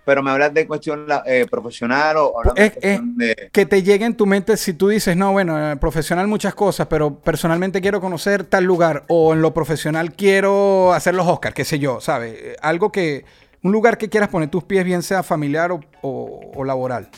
[0.04, 3.50] pero me hablas de cuestión eh, profesional o es, de...
[3.52, 7.20] que te llegue en tu mente si tú dices, no, bueno, profesional muchas cosas, pero
[7.20, 11.80] personalmente quiero conocer tal lugar o en lo profesional quiero hacer los Oscars, qué sé
[11.80, 12.58] yo, ¿sabes?
[12.62, 13.26] Algo que,
[13.62, 17.10] un lugar que quieras poner tus pies, bien sea familiar o, laboral.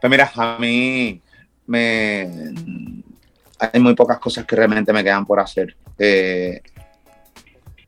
[0.00, 1.20] Pues mira, a mí
[1.66, 2.28] me...
[3.58, 5.76] Hay muy pocas cosas que realmente me quedan por hacer.
[5.98, 6.60] Eh,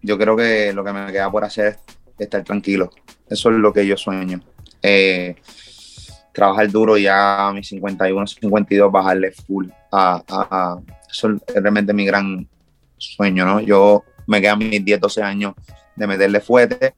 [0.02, 1.78] yo creo que lo que me queda por hacer es
[2.18, 2.90] estar tranquilo.
[3.28, 4.40] Eso es lo que yo sueño.
[4.82, 5.36] Eh,
[6.32, 9.68] trabajar duro ya a mis 51, 52, bajarle full.
[9.90, 10.78] A,
[11.10, 12.48] eso es realmente mi gran
[12.96, 13.60] sueño, ¿no?
[13.60, 15.54] Yo me quedan mis 10, 12 años
[15.96, 16.94] de meterle fuerte,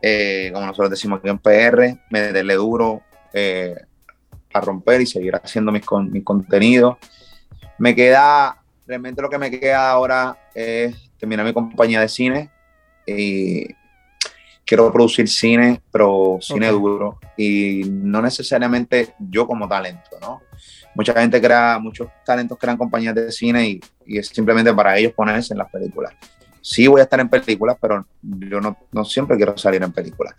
[0.00, 3.02] eh, como nosotros decimos aquí en PR, meterle duro
[4.52, 6.96] a romper y seguir haciendo mis, mis contenidos.
[7.80, 12.50] Me queda, realmente lo que me queda ahora es terminar mi compañía de cine
[13.06, 13.64] y
[14.66, 20.42] quiero producir cine, pero cine duro y no necesariamente yo como talento, ¿no?
[20.94, 25.14] Mucha gente crea, muchos talentos crean compañías de cine y, y, es simplemente para ellos
[25.14, 26.12] ponerse en las películas.
[26.60, 30.34] Sí voy a estar en películas, pero yo no, no siempre quiero salir en películas.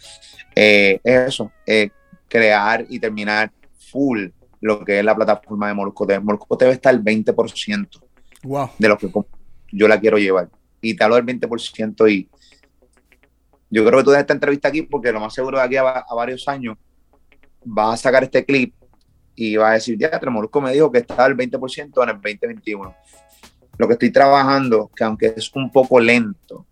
[0.55, 1.89] Eh, es eso, eh,
[2.27, 3.51] crear y terminar
[3.91, 4.27] full
[4.61, 6.19] lo que es la plataforma de Molusco TV.
[6.19, 7.87] Molusco TV está el 20%
[8.43, 8.69] wow.
[8.77, 9.11] de lo que
[9.71, 10.49] yo la quiero llevar.
[10.81, 12.29] Y te hablo del 20% y
[13.69, 16.05] yo creo que tú de esta entrevista aquí porque lo más seguro de aquí a,
[16.15, 16.77] varios años
[17.63, 18.73] vas a sacar este clip
[19.35, 22.95] y vas a decir, ya, Molusco me dijo que estaba el 20% en el 2021.
[23.77, 26.67] Lo que estoy trabajando, que aunque es un poco lento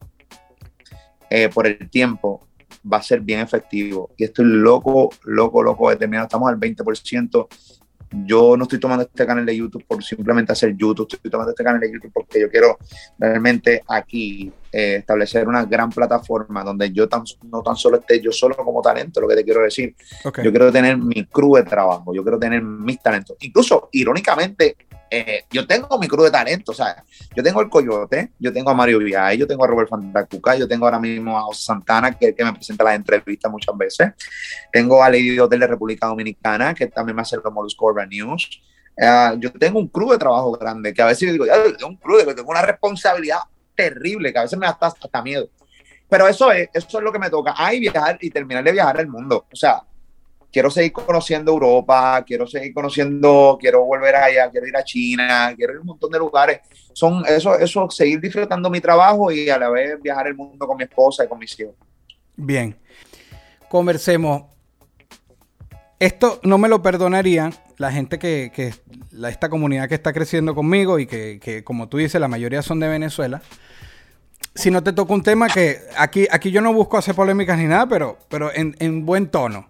[1.29, 2.47] eh, por el tiempo,
[2.91, 4.11] va a ser bien efectivo.
[4.17, 6.25] Y estoy loco, loco, loco de terminar.
[6.25, 7.47] Estamos al 20%
[8.11, 11.63] yo no estoy tomando este canal de YouTube por simplemente hacer YouTube, estoy tomando este
[11.63, 12.77] canal de YouTube porque yo quiero
[13.17, 18.31] realmente aquí eh, establecer una gran plataforma donde yo tan, no tan solo esté yo
[18.31, 19.95] solo como talento, lo que te quiero decir.
[20.23, 23.37] Yo quiero tener mi crew de trabajo, yo quiero tener mis talentos.
[23.41, 24.75] Incluso, irónicamente,
[25.09, 27.03] eh, yo tengo mi crew de talento, o sea,
[27.35, 30.67] yo tengo el Coyote, yo tengo a Mario Viay, yo tengo a Robert Fantacuca, yo
[30.67, 34.11] tengo ahora mismo a Santana, que, que me presenta las entrevistas muchas veces,
[34.71, 38.61] tengo a Lady Hotel de República Dominicana, que también me hace los Molusco Urban News,
[38.97, 41.87] uh, yo tengo un crew de trabajo grande, que a veces yo digo, ya, tengo
[41.87, 43.39] un crew, de, tengo una responsabilidad
[43.75, 45.49] terrible, que a veces me da hasta, hasta miedo.
[46.09, 47.53] Pero eso es, eso es lo que me toca.
[47.55, 49.45] Ay, viajar y terminar de viajar el mundo.
[49.51, 49.83] O sea,
[50.51, 55.73] quiero seguir conociendo Europa, quiero seguir conociendo, quiero volver allá, quiero ir a China, quiero
[55.73, 56.61] ir a un montón de lugares.
[56.93, 60.77] Son eso, eso, seguir disfrutando mi trabajo y a la vez viajar el mundo con
[60.77, 61.75] mi esposa y con mis hijos.
[62.35, 62.75] Bien.
[63.69, 64.43] Conversemos.
[65.99, 68.73] Esto no me lo perdonarían la gente que, que
[69.27, 72.79] esta comunidad que está creciendo conmigo y que, que, como tú dices, la mayoría son
[72.79, 73.41] de Venezuela.
[74.55, 77.65] Si no te toca un tema que aquí, aquí yo no busco hacer polémicas ni
[77.65, 79.67] nada, pero, pero en, en buen tono.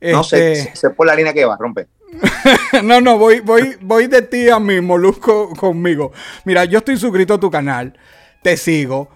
[0.00, 1.86] No sé, Este- sé por la línea que va, rompe.
[2.82, 6.12] no, no, voy, voy, voy de ti a mi molusco conmigo.
[6.44, 7.96] Mira, yo estoy suscrito a tu canal,
[8.42, 9.08] te sigo,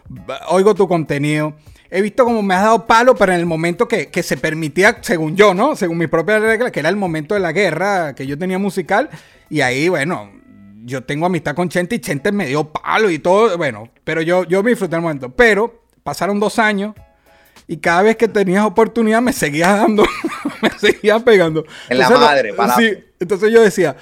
[0.48, 1.54] oigo tu contenido.
[1.90, 4.98] He visto como me has dado palo, pero en el momento que, que se permitía,
[5.00, 5.76] según yo, ¿no?
[5.76, 9.10] Según mis propias reglas, que era el momento de la guerra que yo tenía musical.
[9.48, 10.30] Y ahí, bueno,
[10.84, 13.56] yo tengo amistad con Chente y Chente me dio palo y todo.
[13.56, 15.30] Bueno, pero yo, yo me disfruté el momento.
[15.30, 16.94] Pero pasaron dos años
[17.66, 20.04] y cada vez que tenías oportunidad me seguías dando,
[20.62, 21.64] me seguías pegando.
[21.88, 22.76] En la Entonces, madre.
[22.76, 23.96] Sí, entonces yo decía,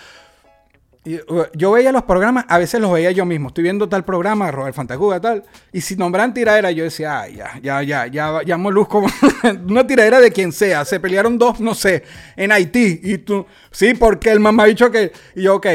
[1.05, 3.49] yo veía los programas, a veces los veía yo mismo.
[3.49, 5.43] Estoy viendo tal programa, Robert Fantacuga, tal.
[5.73, 9.05] Y si nombran tiradera, yo decía, ay, ya, ya, ya, ya, ya Molusco.
[9.69, 10.85] una tiradera de quien sea.
[10.85, 12.05] Se pelearon dos, no sé,
[12.37, 13.01] en Haití.
[13.03, 15.13] Y tú, sí, porque el mamá ha dicho que.
[15.35, 15.67] Y yo, ok.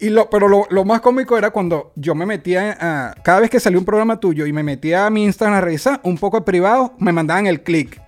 [0.00, 3.14] Y lo, pero lo, lo más cómico era cuando yo me metía a.
[3.22, 6.00] Cada vez que salía un programa tuyo y me metía a mi Instagram a revisar,
[6.02, 8.03] un poco privado, me mandaban el clic.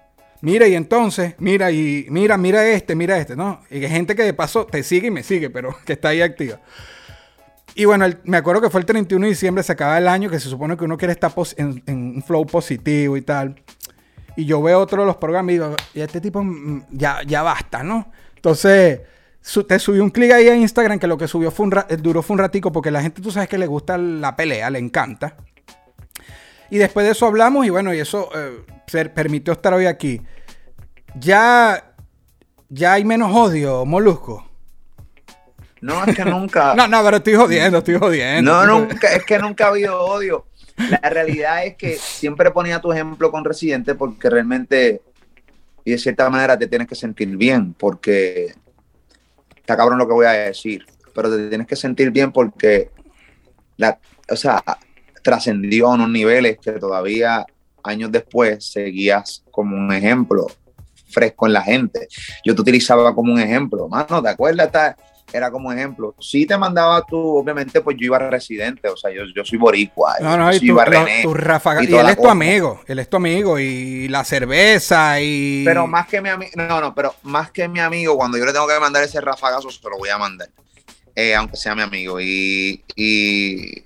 [0.46, 3.62] Mira, y entonces, mira, y mira, mira este, mira este, ¿no?
[3.68, 6.22] Y que gente que de paso te sigue y me sigue, pero que está ahí
[6.22, 6.60] activa.
[7.74, 10.38] Y bueno, me acuerdo que fue el 31 de diciembre, se acaba el año, que
[10.38, 13.60] se supone que uno quiere estar en, un flow positivo y tal.
[14.36, 17.42] Y yo veo otro de los programas y digo, y este tipo mm, ya, ya
[17.42, 18.12] basta, ¿no?
[18.36, 19.00] Entonces,
[19.40, 21.96] su- te subí un clic ahí a Instagram que lo que subió fue un eh,
[21.96, 24.78] duró fue un ratico porque la gente, tú sabes que le gusta la pelea, le
[24.78, 25.38] encanta.
[26.70, 30.20] Y después de eso hablamos y bueno, y eso eh, permitió estar hoy aquí.
[31.18, 31.94] Ya,
[32.68, 34.46] ya hay menos odio, Molusco.
[35.80, 36.74] No, es que nunca.
[36.76, 38.52] No, no, pero estoy jodiendo, estoy jodiendo.
[38.52, 40.46] No, nunca, es que nunca ha habido odio.
[40.76, 45.00] La realidad es que siempre ponía tu ejemplo con Residente porque realmente,
[45.84, 48.52] y de cierta manera, te tienes que sentir bien porque
[49.56, 52.90] está cabrón lo que voy a decir, pero te tienes que sentir bien porque,
[53.78, 53.98] la,
[54.28, 54.62] o sea,
[55.22, 57.46] trascendió a unos niveles que todavía
[57.82, 60.46] años después seguías como un ejemplo
[61.16, 62.08] fresco en la gente.
[62.44, 64.94] Yo te utilizaba como un ejemplo, mano, ¿te acuerdas?
[65.32, 66.14] Era como ejemplo.
[66.20, 69.58] Si te mandaba tú, obviamente, pues yo iba a residente, o sea, yo, yo soy
[69.58, 72.16] boricua, No, no, yo y tu, iba a René, tu ráfaga- y Y, él es
[72.16, 73.58] tu amigo, él es tu amigo.
[73.58, 75.64] Y la cerveza y.
[75.64, 78.52] Pero más que mi amigo, no, no, pero más que mi amigo, cuando yo le
[78.52, 80.48] tengo que mandar ese rafagazo, se lo voy a mandar,
[81.14, 82.20] eh, aunque sea mi amigo.
[82.20, 83.82] Y, y,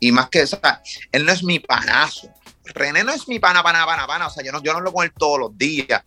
[0.00, 0.82] y más que, o sea,
[1.12, 2.28] él no es mi panazo.
[2.74, 4.26] René no es mi pana, pana, pana, pana.
[4.26, 6.02] O sea, yo no, yo no lo con él todos los días.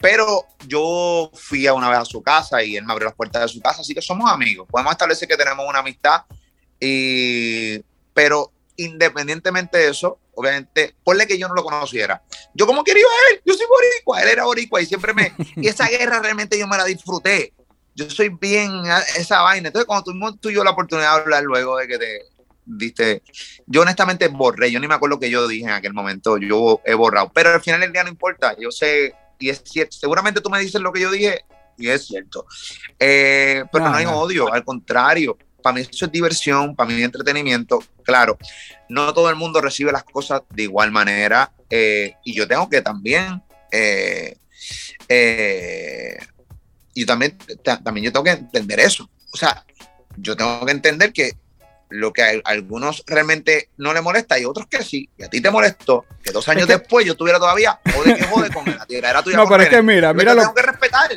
[0.00, 3.42] Pero yo fui a una vez a su casa y él me abrió las puertas
[3.42, 4.68] de su casa, así que somos amigos.
[4.70, 6.22] Podemos establecer que tenemos una amistad.
[6.80, 7.80] Y,
[8.14, 12.22] pero independientemente de eso, obviamente, ponle que yo no lo conociera.
[12.54, 15.32] Yo como quería a él, yo soy boricua, él era boricua y siempre me...
[15.56, 17.52] Y esa guerra realmente yo me la disfruté.
[17.96, 18.70] Yo soy bien
[19.16, 19.68] esa vaina.
[19.68, 22.22] Entonces, cuando tuvimos tú y yo la oportunidad de hablar luego de que te
[22.64, 23.22] diste,
[23.66, 26.94] yo honestamente borré, yo ni me acuerdo que yo dije en aquel momento, yo he
[26.94, 30.50] borrado, pero al final del día no importa, yo sé, y es cierto, seguramente tú
[30.50, 31.44] me dices lo que yo dije,
[31.76, 32.46] y es cierto,
[32.98, 34.18] Eh, pero No, no, hay no.
[34.18, 38.38] odio, al contrario, para mí eso es diversión, para mí es entretenimiento, claro,
[38.88, 42.80] no todo el mundo recibe las cosas de igual manera, eh, y yo tengo que
[42.82, 44.36] también, eh,
[45.08, 46.16] eh,
[46.94, 49.64] y también, ta- también yo tengo que entender eso, o sea,
[50.16, 51.32] yo tengo que entender que
[51.90, 55.40] lo que a algunos realmente no le molesta y otros que sí, y a ti
[55.40, 58.84] te molestó, que dos años que- después yo tuviera todavía jode que jode con la
[58.86, 59.36] tiradera tuya.
[59.36, 61.10] No, pero es que mira, mira lo, tengo que respetar.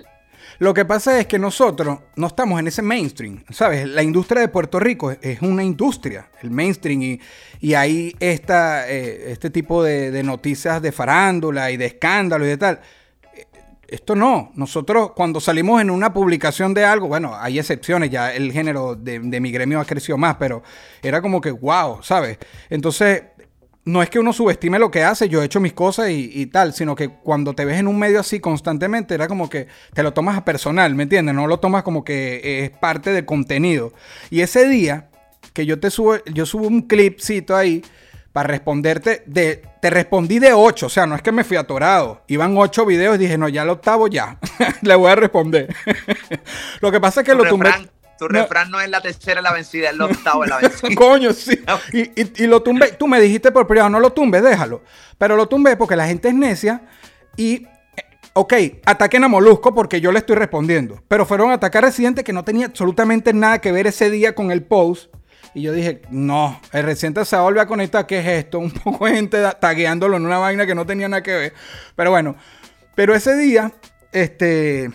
[0.59, 3.87] lo que pasa es que nosotros no estamos en ese mainstream, ¿sabes?
[3.87, 7.21] La industria de Puerto Rico es, una industria, el mainstream, y,
[7.59, 12.49] y ahí está eh, este tipo de, de noticias de farándula y de escándalo y
[12.49, 12.79] de tal.
[13.91, 18.53] Esto no, nosotros cuando salimos en una publicación de algo, bueno, hay excepciones, ya el
[18.53, 20.63] género de, de mi gremio ha crecido más, pero
[21.03, 22.37] era como que, wow, ¿sabes?
[22.69, 23.23] Entonces,
[23.83, 26.45] no es que uno subestime lo que hace, yo he hecho mis cosas y, y
[26.45, 30.03] tal, sino que cuando te ves en un medio así constantemente, era como que te
[30.03, 31.35] lo tomas a personal, ¿me entiendes?
[31.35, 33.91] No lo tomas como que es parte del contenido.
[34.29, 35.09] Y ese día
[35.51, 37.83] que yo te subo, yo subo un clipcito ahí
[38.33, 42.21] para responderte, de, te respondí de ocho, o sea, no es que me fui atorado,
[42.27, 44.37] iban ocho videos y dije, no, ya el octavo ya,
[44.81, 45.75] le voy a responder.
[46.81, 47.65] lo que pasa es que Tu lo tumbé...
[47.67, 48.39] refrán, tu No.
[48.41, 50.89] refrán no es la tercera la vencida, es la octava en la vencida.
[50.95, 51.59] Coño, sí.
[51.91, 52.91] Y, y- y lo tumbé.
[52.93, 54.83] Tú me dijiste por privado, no lo tumbes, déjalo.
[55.17, 56.83] Pero lo tumbé porque la gente es necia
[57.35, 57.65] y
[57.97, 58.53] eh, ok,
[58.85, 61.01] ataquen a Molusco porque yo le estoy respondiendo.
[61.07, 64.35] Pero fueron a atacar a Residente que no tenía absolutamente nada que ver ese día
[64.35, 65.11] con el post.
[65.53, 68.59] Y yo dije, no, el Residente se vuelve a conectar, ¿qué es esto?
[68.59, 71.53] Un poco de gente tagueándolo en una vaina que no tenía nada que ver.
[71.95, 72.35] Pero bueno,
[72.95, 73.73] pero ese día,
[74.11, 74.89] este,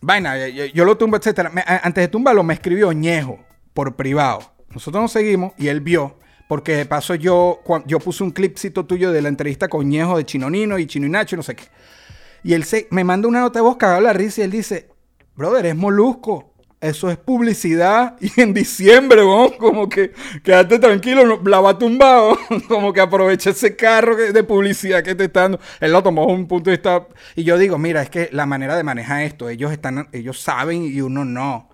[0.00, 1.50] vaina, yo, lo tumbo, etcétera.
[1.82, 3.38] antes de tumbarlo me escribió Ñejo
[3.74, 4.40] por privado.
[4.70, 6.18] Nosotros nos seguimos y él vio.
[6.48, 10.24] Porque de paso yo, yo puse un clipcito tuyo de la entrevista con Ñejo de
[10.24, 11.64] Chino Nino y Chino y Nacho no sé qué.
[12.42, 14.88] Y él se, me manda una nota de voz cagado la risa y él dice,
[15.36, 16.54] brother, es molusco.
[16.80, 18.16] Eso es publicidad.
[18.20, 20.12] Y en diciembre, vamos, como que
[20.42, 22.38] quédate tranquilo, la va tumbado.
[22.68, 25.60] como que aprovecha ese carro de publicidad que te está dando.
[25.80, 27.06] Él lo tomó un punto de vista.
[27.34, 30.84] Y yo digo, mira, es que la manera de manejar esto, ellos están, ellos saben
[30.84, 31.67] y uno no.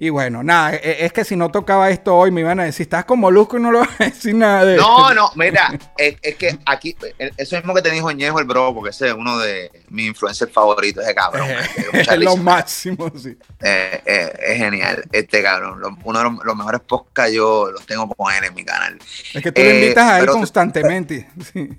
[0.00, 2.64] Y bueno, nada, e, e, es que si no tocaba esto hoy me iban a
[2.64, 5.76] decir, estás como Molusco y no lo vas a decir nada de No, no, mira,
[5.96, 6.96] es, que aquí,
[7.36, 10.52] eso mismo que te dijo Ñejo el bro, porque ese es uno de mis influencers
[10.52, 11.48] favoritos, ese cabrón.
[11.92, 13.36] es lo máximo, sí.
[13.60, 15.98] Eh, eh, es genial, este cabrón.
[16.04, 18.98] uno de los, mejores podcasts yo los tengo con él en mi canal.
[19.34, 21.28] Es que tú lo invitas a él constantemente.
[21.52, 21.70] sí.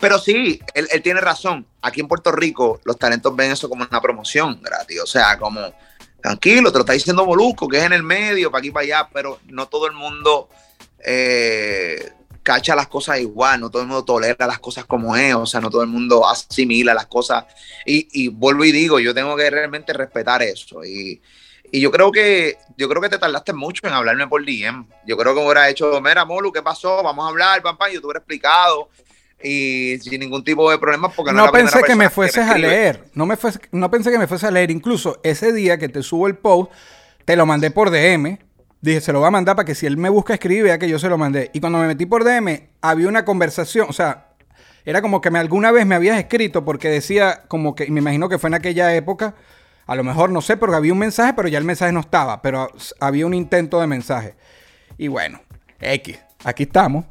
[0.00, 1.66] Pero sí, él, él tiene razón.
[1.82, 5.72] Aquí en Puerto Rico los talentos ven eso como una promoción gratis, o sea, como
[6.20, 9.08] tranquilo, te lo está diciendo Molusco, que es en el medio, para aquí para allá,
[9.12, 10.48] pero no todo el mundo
[11.04, 15.46] eh, cacha las cosas igual, no todo el mundo tolera las cosas como es, o
[15.46, 17.44] sea, no todo el mundo asimila las cosas.
[17.84, 20.84] Y, vuelvo y digo, yo tengo que realmente respetar eso.
[20.84, 21.20] Y,
[21.70, 24.86] yo creo que yo creo que te tardaste mucho en hablarme por DM.
[25.06, 27.02] Yo creo que hubiera hecho, mira, Molu, ¿qué pasó?
[27.02, 28.88] Vamos a hablar, pam, yo te hubiera explicado
[29.42, 33.04] y sin ningún tipo de problema porque no, no pensé que me fueses a leer
[33.14, 33.36] no me
[33.70, 34.70] no pensé que me fuese a leer.
[34.70, 36.72] Incluso ese día que te subo el post
[37.24, 38.38] te lo mandé por DM
[38.80, 40.88] dije se lo voy a mandar para que si él me busca escribir vea que
[40.88, 44.28] yo se lo mandé y cuando me metí por DM había una conversación o sea
[44.84, 48.28] era como que me alguna vez me habías escrito porque decía como que me imagino
[48.28, 49.34] que fue en aquella época
[49.86, 52.42] a lo mejor no sé porque había un mensaje pero ya el mensaje no estaba
[52.42, 54.34] pero había un intento de mensaje.
[54.96, 55.40] Y bueno
[55.80, 57.04] X aquí estamos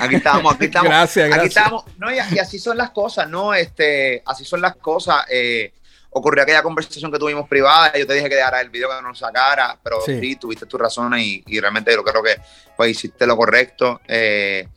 [0.00, 0.88] Aquí estamos, aquí estamos.
[0.88, 1.84] Gracias, Aquí estamos.
[1.98, 3.54] No, y, así son las cosas, ¿no?
[3.54, 5.24] Este, así son las cosas.
[5.30, 5.72] Eh,
[6.10, 7.92] ocurrió aquella conversación que tuvimos privada.
[7.98, 11.24] Yo te dije que dejara el video que no sacara, pero sí, tuviste tus razones
[11.24, 12.36] y, realmente yo creo que
[12.76, 14.00] pues, hiciste lo correcto.
[14.06, 14.68] Eh,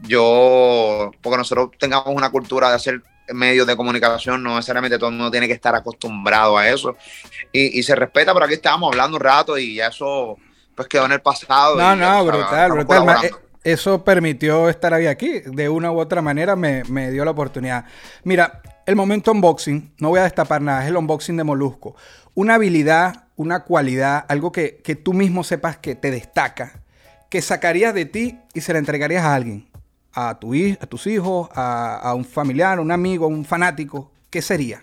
[0.00, 5.14] yo, porque nosotros tengamos una cultura de hacer medios de comunicación, no necesariamente todo el
[5.14, 6.96] mundo tiene que estar acostumbrado a eso.
[7.52, 10.36] Y, y se respeta, pero aquí estábamos hablando un rato y ya eso
[10.74, 11.76] pues quedó en el pasado.
[11.76, 13.30] No, no, brutal, brutal
[13.64, 15.40] eso permitió estar ahí aquí.
[15.40, 17.84] De una u otra manera me, dio la oportunidad.
[18.24, 21.96] Mira, el momento unboxing, no voy a destapar nada, es el unboxing de Molusco.
[22.34, 26.82] Una habilidad, una cualidad, algo que, tú mismo sepas que te destaca,
[27.28, 29.68] que sacarías de ti y se la entregarías a alguien.
[30.14, 34.12] A, tu, a tus hijos, a, a un familiar, a un amigo, a un fanático.
[34.28, 34.82] ¿Qué sería?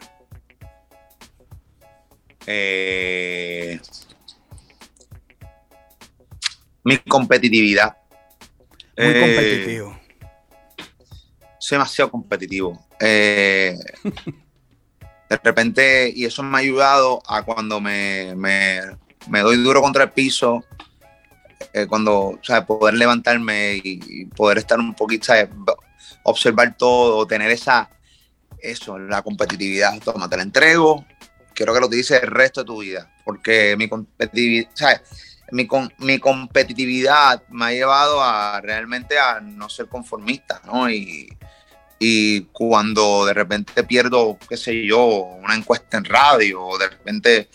[2.47, 3.79] Eh,
[6.83, 7.98] mi competitividad.
[8.99, 9.99] Muy eh, competitivo.
[11.57, 12.85] Soy demasiado competitivo.
[12.99, 13.77] Eh,
[15.29, 18.35] de repente, y eso me ha ayudado a cuando me,
[19.25, 20.65] doy duro contra el piso,
[21.71, 25.31] eh, cuando, o sea, poder levantarme y, poder estar un poquito,
[26.23, 27.89] observar todo, tener esa,
[28.61, 29.97] eso, la competitividad.
[30.03, 31.05] Toma, te la entrego,
[31.53, 35.28] quiero que lo dice el resto de tu vida, porque mi competitividad, ¿sabes?
[35.51, 35.67] Mi,
[35.99, 40.89] mi competitividad me ha llevado a realmente a no ser conformista, ¿no?
[40.89, 41.29] Y,
[41.99, 47.49] y cuando de repente pierdo, qué sé yo, una encuesta en radio, o de repente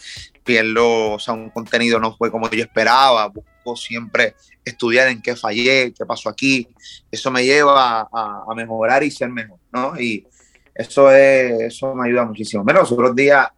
[0.45, 5.35] pierdo, o sea, un contenido no fue como yo esperaba, busco siempre estudiar en qué
[5.35, 6.69] fallé, qué pasó aquí,
[7.11, 9.99] eso me lleva a, a mejorar y ser mejor, ¿no?
[9.99, 10.27] Y
[10.75, 12.65] eso, es, eso me ayuda muchísimo.
[12.65, 13.49] Menos otros días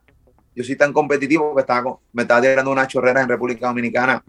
[0.56, 4.24] yo soy tan competitivo que estaba me estaba tirando una chorrera en República Dominicana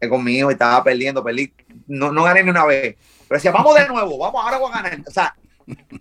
[0.00, 1.52] eh, con mi hijo y estaba perdiendo, perdí.
[1.88, 2.96] No, no gané ni una vez.
[3.26, 5.00] Pero decía, vamos de nuevo, vamos, ahora voy a ganar.
[5.04, 5.34] O sea,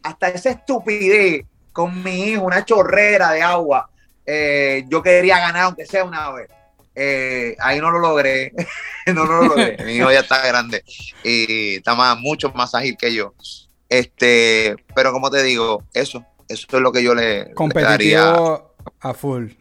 [0.03, 1.43] hasta esa estupidez
[1.73, 3.89] con mi hijo, una chorrera de agua,
[4.25, 6.49] eh, yo quería ganar aunque sea una vez.
[6.93, 8.53] Eh, ahí no lo logré,
[9.07, 9.77] no lo logré.
[9.83, 10.83] Mi hijo ya está grande
[11.23, 13.33] y está más, mucho más ágil que yo.
[13.89, 18.66] Este, pero como te digo, eso, eso es lo que yo le, Competitivo
[18.99, 19.51] a full.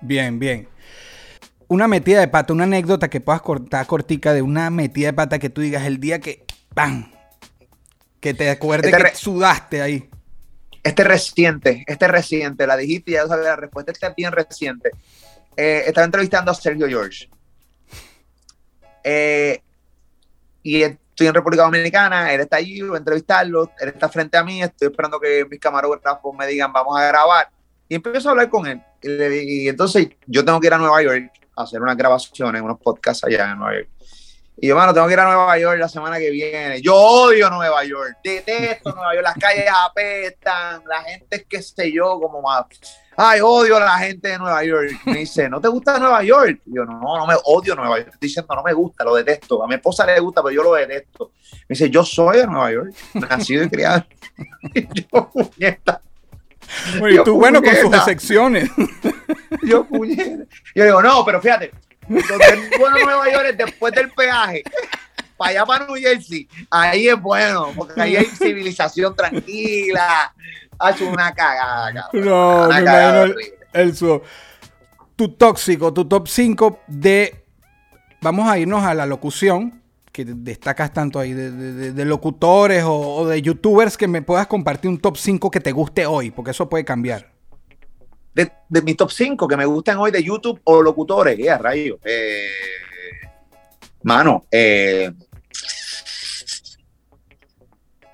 [0.00, 0.68] Bien, bien.
[1.68, 5.38] Una metida de pata, una anécdota que puedas cortar cortica de una metida de pata
[5.38, 7.12] que tú digas el día que ¡pam!
[8.18, 10.10] Que te acuerdes este que sudaste ahí.
[10.82, 14.90] Este reciente, este reciente, la dijiste ya sabes la respuesta, este es bien reciente.
[15.56, 17.28] Eh, estaba entrevistando a Sergio George.
[19.04, 19.62] Eh,
[20.62, 24.44] y estoy en República Dominicana, él está allí, voy a entrevistarlo, él está frente a
[24.44, 27.48] mí, estoy esperando que mis camarógrafos me digan, vamos a grabar
[27.90, 28.80] Y empiezo a hablar con él.
[29.02, 32.62] Y, le- y entonces yo tengo que ir a Nueva York a hacer unas grabaciones,
[32.62, 33.88] unos podcasts allá en Nueva York.
[34.62, 36.80] Y yo, mano, tengo que ir a Nueva York la semana que viene.
[36.82, 41.90] Yo odio Nueva York, detesto Nueva York, las calles apestan, la gente es qué sé
[41.92, 42.66] yo, como más.
[43.16, 44.92] Ay, odio a la gente de Nueva York.
[45.06, 46.60] Me dice, ¿no te gusta Nueva York?
[46.66, 48.10] Y yo, no, no me odio Nueva York.
[48.14, 49.62] Estoy diciendo, no me gusta, lo detesto.
[49.64, 51.32] A mi esposa le gusta, pero yo lo detesto.
[51.52, 54.04] Me dice, yo soy de Nueva York, nacido y criado.
[54.74, 56.00] Y yo, puñeta,
[57.00, 58.70] Oye, Yo, tú, bueno, con sus excepciones.
[59.62, 60.44] yo, puñeta.
[60.74, 61.70] Yo digo, no, pero fíjate,
[62.08, 64.62] donde bueno Nueva York es después del peaje.
[65.36, 70.34] Para allá, para New Jersey, ahí es bueno, porque ahí hay civilización tranquila.
[70.78, 72.24] Hace una cagada, cabrón.
[72.26, 73.36] No, una cagada el-
[73.72, 74.22] el su-
[75.16, 77.44] tu tóxico, tu top 5 de.
[78.22, 79.79] Vamos a irnos a la locución,
[80.24, 85.16] que destacas tanto ahí, de, locutores o, de youtubers que me puedas compartir un top
[85.16, 87.32] 5 que te guste hoy, porque eso puede cambiar.
[88.34, 91.98] de, de mi top 5 que me gustan hoy de YouTube o locutores, ya rayo.
[92.04, 92.48] Eh,
[94.02, 95.10] mano, eh,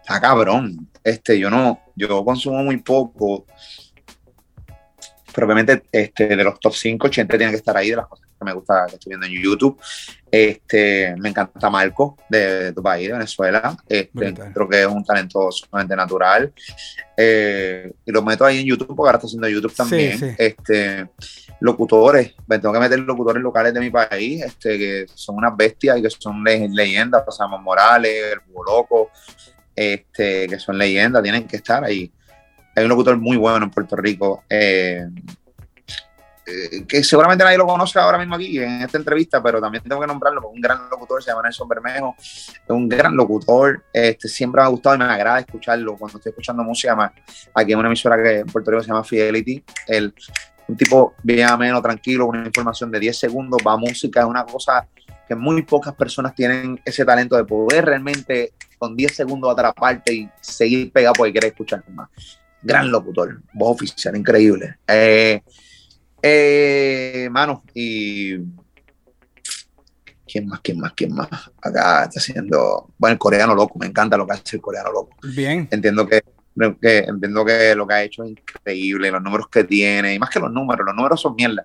[0.01, 0.89] está cabrón.
[1.03, 3.47] Este, yo no, yo consumo muy poco.
[5.35, 5.55] Pero
[5.93, 8.53] este, de los top 5, Chente tiene que estar ahí de las cosas que me
[8.53, 9.79] gusta que estoy viendo en YouTube.
[10.31, 13.77] Este, me encanta Marco, de, tu país, de Venezuela.
[13.89, 16.53] Este, creo que es un talento sumamente natural.
[17.17, 20.19] Eh, y lo meto ahí en YouTube porque ahora está haciendo YouTube también.
[20.19, 20.35] sí.
[20.37, 21.09] Este,
[21.61, 25.99] locutores, me tengo que meter locutores locales de mi país, este, que son unas bestias
[25.99, 29.11] y que son le- leyendas, pasamos Morales, el Búho Loco,
[29.75, 32.13] este, que son leyendas, tienen que estar ahí.
[32.75, 35.07] Hay un locutor muy bueno en Puerto Rico, eh,
[36.47, 40.01] eh, que seguramente nadie lo conoce ahora mismo aquí en esta entrevista, pero también tengo
[40.01, 42.15] que nombrarlo, un gran locutor, se llama Nelson Bermejo,
[42.69, 46.63] un gran locutor, este, siempre me ha gustado y me agrada escucharlo cuando estoy escuchando
[46.63, 47.11] música, más
[47.53, 50.15] aquí en una emisora que en Puerto Rico se llama Fidelity, el,
[50.69, 54.45] un tipo bien ameno, tranquilo, una información de 10 segundos, va a música, es una
[54.45, 54.87] cosa
[55.27, 60.31] que muy pocas personas tienen ese talento de poder realmente con 10 segundos atraparte y
[60.41, 62.09] seguir pegado porque quieres escuchar más.
[62.63, 64.79] Gran locutor, voz oficial, increíble.
[64.87, 65.43] Eh,
[66.23, 68.37] eh, mano, y.
[70.27, 70.61] ¿Quién más?
[70.61, 70.93] ¿Quién más?
[70.95, 71.29] ¿Quién más?
[71.63, 72.91] Acá está haciendo.
[72.99, 75.11] Bueno, el coreano loco, me encanta lo que hace el coreano loco.
[75.35, 75.69] Bien.
[75.71, 76.23] Entiendo que,
[76.81, 80.31] que- entiendo que lo que ha hecho es increíble, los números que tiene, y más
[80.31, 81.65] que los números, los números son mierda.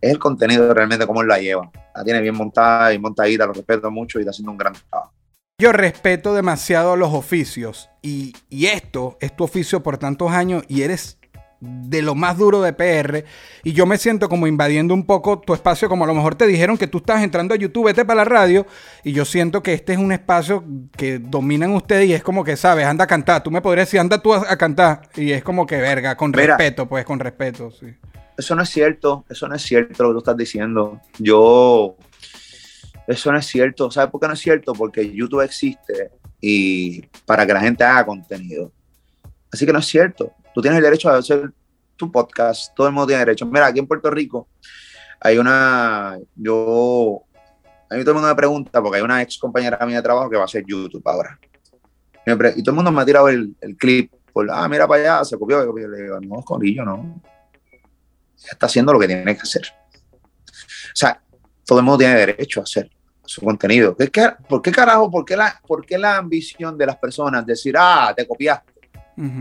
[0.00, 1.70] Es el contenido realmente cómo él la lleva.
[1.94, 5.14] La tiene bien montada, bien montadita, lo respeto mucho y está haciendo un gran trabajo.
[5.58, 10.82] Yo respeto demasiado los oficios y, y esto es tu oficio por tantos años y
[10.82, 11.18] eres
[11.62, 13.24] de lo más duro de PR
[13.62, 16.46] y yo me siento como invadiendo un poco tu espacio, como a lo mejor te
[16.46, 18.66] dijeron que tú estás entrando a YouTube, vete para la radio
[19.04, 20.64] y yo siento que este es un espacio
[20.96, 24.00] que dominan ustedes y es como que, sabes, anda a cantar, tú me podrías decir,
[24.00, 26.56] anda tú a, a cantar y es como que, verga, con Mira.
[26.56, 27.86] respeto, pues con respeto, sí.
[28.36, 31.00] Eso no es cierto, eso no es cierto lo que tú estás diciendo.
[31.18, 31.96] Yo,
[33.06, 33.90] eso no es cierto.
[33.90, 34.72] ¿Sabes por qué no es cierto?
[34.72, 36.10] Porque YouTube existe
[36.40, 38.72] y para que la gente haga contenido.
[39.52, 40.32] Así que no es cierto.
[40.54, 41.50] Tú tienes el derecho a hacer
[41.96, 43.46] tu podcast, todo el mundo tiene derecho.
[43.46, 44.48] Mira, aquí en Puerto Rico
[45.20, 47.22] hay una, yo,
[47.90, 50.28] a mí todo el mundo me pregunta, porque hay una ex compañera mía de trabajo
[50.28, 51.38] que va a hacer YouTube ahora.
[52.26, 55.24] Y, todo el mundo me ha tirado el, el clip, por, ah, mira para allá,
[55.24, 55.88] se copió, se copió.
[55.88, 57.20] Le digo, no, Corillo, no
[58.50, 59.62] está haciendo lo que tiene que hacer.
[59.62, 61.22] O sea,
[61.64, 62.90] todo el mundo tiene derecho a hacer
[63.24, 63.96] su contenido.
[63.96, 67.46] ¿Qué, qué- por qué carajo, por qué, la, por qué la ambición de las personas
[67.46, 68.72] decir, ah, te copiaste?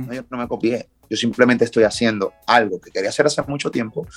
[0.07, 0.89] No, yo no me copié.
[1.11, 4.07] Yo simplemente estoy haciendo algo que quería hacer hace mucho tiempo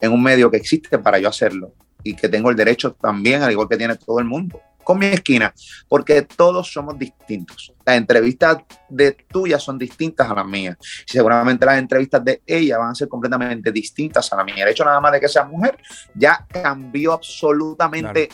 [0.00, 3.52] en un medio que existe para yo hacerlo y que tengo el derecho también, al
[3.52, 5.52] igual que tiene todo el mundo, con mi esquina,
[5.90, 7.74] porque todos somos distintos.
[7.84, 8.56] Las entrevistas
[8.88, 10.78] de tuyas son distintas a las mías.
[11.06, 14.60] Y seguramente las entrevistas de ella van a ser completamente distintas a las mías.
[14.60, 15.76] El hecho nada más de que sea mujer
[16.14, 18.30] ya cambió absolutamente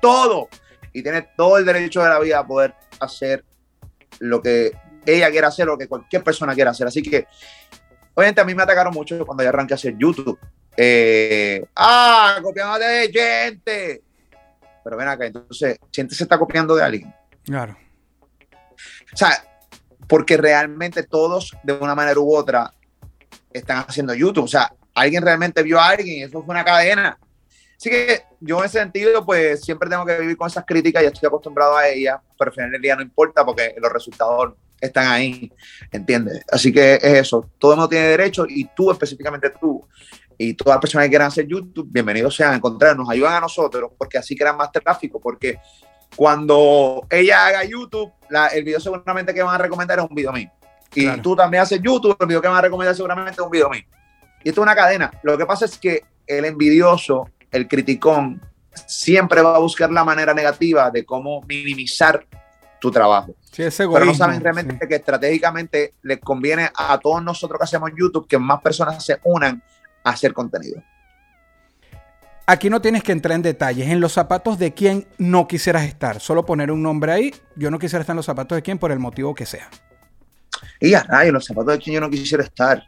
[0.00, 0.48] todo.
[0.92, 3.44] Y tiene todo el derecho de la vida a poder hacer
[4.20, 4.70] lo que
[5.06, 6.86] ella quiera hacer lo que cualquier persona quiera hacer.
[6.86, 7.26] Así que,
[8.14, 10.38] obviamente, a mí me atacaron mucho cuando yo arranqué a hacer YouTube.
[10.76, 14.02] Eh, ah, copiándote de gente.
[14.82, 17.14] Pero ven acá, entonces, gente se está copiando de alguien.
[17.44, 17.76] Claro.
[19.12, 19.44] O sea,
[20.08, 22.72] porque realmente todos, de una manera u otra,
[23.52, 24.44] están haciendo YouTube.
[24.44, 27.18] O sea, alguien realmente vio a alguien y eso fue una cadena.
[27.76, 31.06] Así que yo en ese sentido, pues siempre tengo que vivir con esas críticas y
[31.06, 35.06] estoy acostumbrado a ellas, pero al final del día no importa porque los resultados están
[35.08, 35.52] ahí,
[35.90, 36.42] ¿entiendes?
[36.50, 39.86] Así que es eso, todo el mundo tiene derecho y tú específicamente tú
[40.38, 43.90] y todas las personas que quieran hacer YouTube, bienvenidos sean a encontrarnos, ayudan a nosotros
[43.98, 45.58] porque así crean más tráfico, porque
[46.16, 50.32] cuando ella haga YouTube, la- el video seguramente que van a recomendar es un video
[50.32, 50.50] mío.
[50.94, 51.22] Y Claro.
[51.22, 53.84] tú también haces YouTube, el video que van a recomendar seguramente es un video mío.
[54.42, 55.10] Y esto es una cadena.
[55.22, 58.40] Lo que pasa es que el envidioso, el criticón,
[58.86, 62.26] siempre va a buscar la manera negativa de cómo minimizar
[62.80, 63.34] tu trabajo.
[63.50, 64.88] Sí, ese Pero no saben realmente sí.
[64.88, 69.62] que estratégicamente les conviene a todos nosotros que hacemos YouTube que más personas se unan
[70.04, 70.82] a hacer contenido.
[72.46, 73.88] Aquí no tienes que entrar en detalles.
[73.88, 76.20] En los zapatos de quién no quisieras estar.
[76.20, 77.34] Solo poner un nombre ahí.
[77.54, 79.68] Yo no quisiera estar en los zapatos de quién por el motivo que sea.
[80.80, 82.82] Y a rayos, los zapatos de quién yo no quisiera estar.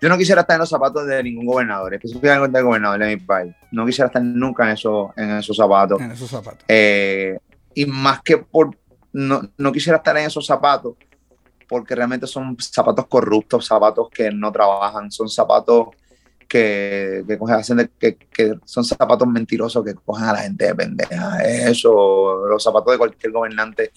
[0.00, 3.16] Yo no quisiera estar en los zapatos de ningún gobernador, específicamente del gobernador de mi
[3.16, 3.54] país.
[3.70, 6.00] No quisiera estar nunca en, eso, en esos zapatos.
[6.00, 6.64] En esos zapatos.
[6.68, 7.36] Eh,
[7.74, 8.76] y más que por.
[9.12, 10.94] No, no quisiera estar en esos zapatos
[11.68, 15.88] porque realmente son zapatos corruptos, zapatos que no trabajan, son zapatos
[16.48, 21.38] que, que, cogen- que, que son zapatos mentirosos que cogen a la gente de pendeja.
[21.44, 23.92] Eso, los zapatos de cualquier gobernante,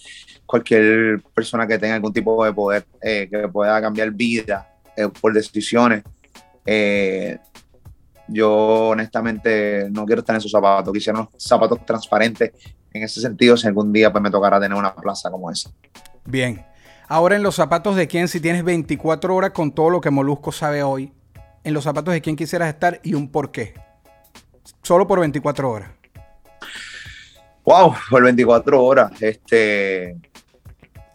[0.45, 5.33] cualquier persona que tenga algún tipo de poder, eh, que pueda cambiar vida eh, por
[5.33, 6.03] decisiones.
[6.63, 7.39] Eh,
[8.27, 12.51] yo honestamente no quiero estar en esos zapatos, quisiera unos zapatos transparentes.
[12.93, 15.71] En ese sentido, si algún día pues, me tocará tener una plaza como esa.
[16.25, 16.65] Bien.
[17.07, 20.51] Ahora en los zapatos de quién, si tienes 24 horas con todo lo que Molusco
[20.51, 21.11] sabe hoy,
[21.63, 23.73] en los zapatos de quién quisieras estar y un por qué.
[24.83, 25.89] Solo por 24 horas.
[27.65, 29.11] Wow, por 24 horas.
[29.21, 30.17] Este.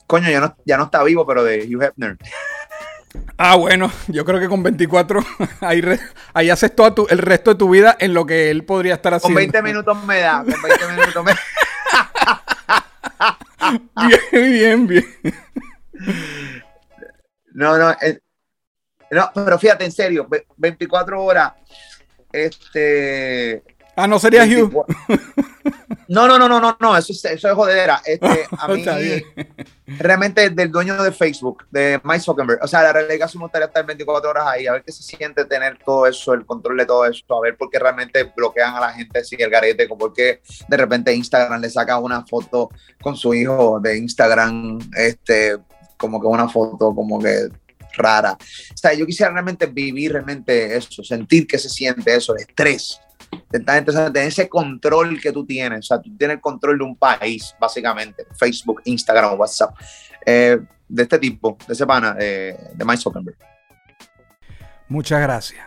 [0.07, 2.17] Coño, ya no, ya no está vivo, pero de Hugh Hefner.
[3.39, 5.21] Ah, bueno, yo creo que con 24
[5.63, 5.99] ahí, re-
[6.35, 9.17] ahí haces todo el resto de tu vida en lo que él podría estar Con
[9.33, 9.39] haciendo.
[9.39, 10.39] 20 minutos me da.
[10.45, 11.33] Con 20 minutos me
[14.31, 15.05] Bien, bien, bien.
[17.53, 17.91] No, no.
[18.01, 18.19] eh,
[19.11, 21.53] no, pero fíjate, en serio, ve- 24 horas.
[22.33, 23.63] Este.
[23.97, 24.85] Ah, no sería Hugh.
[26.09, 28.03] 24 No, no, no, no, no, no, eso es, eso es jodedera.
[28.05, 28.85] Este, a mí,
[29.87, 32.63] realmente del dueño de Facebook, de Mike Zuckerberg.
[32.63, 35.45] O sea, la sí me gustaría estar 24 horas ahí, a ver qué se siente
[35.45, 38.81] tener todo eso, el control de todo eso, a ver por qué realmente bloquean a
[38.81, 43.17] la gente sin el garete, por qué de repente Instagram le saca una foto con
[43.17, 45.59] su hijo de Instagram, este,
[45.97, 47.49] como que una foto como que
[47.99, 48.33] rara.
[48.33, 53.01] O sea, yo quisiera realmente vivir realmente eso, sentir que se siente eso, el estrés.
[53.51, 55.81] Está interesante tener ese control que tú tienes.
[55.81, 58.27] O sea, tú tienes el control de un país, básicamente.
[58.39, 59.75] Facebook, Instagram, WhatsApp.
[60.25, 60.59] Eh,
[60.89, 63.37] de este tipo, de ese pana, eh, de Mike Zuckerberg.
[64.89, 65.67] Muchas gracias.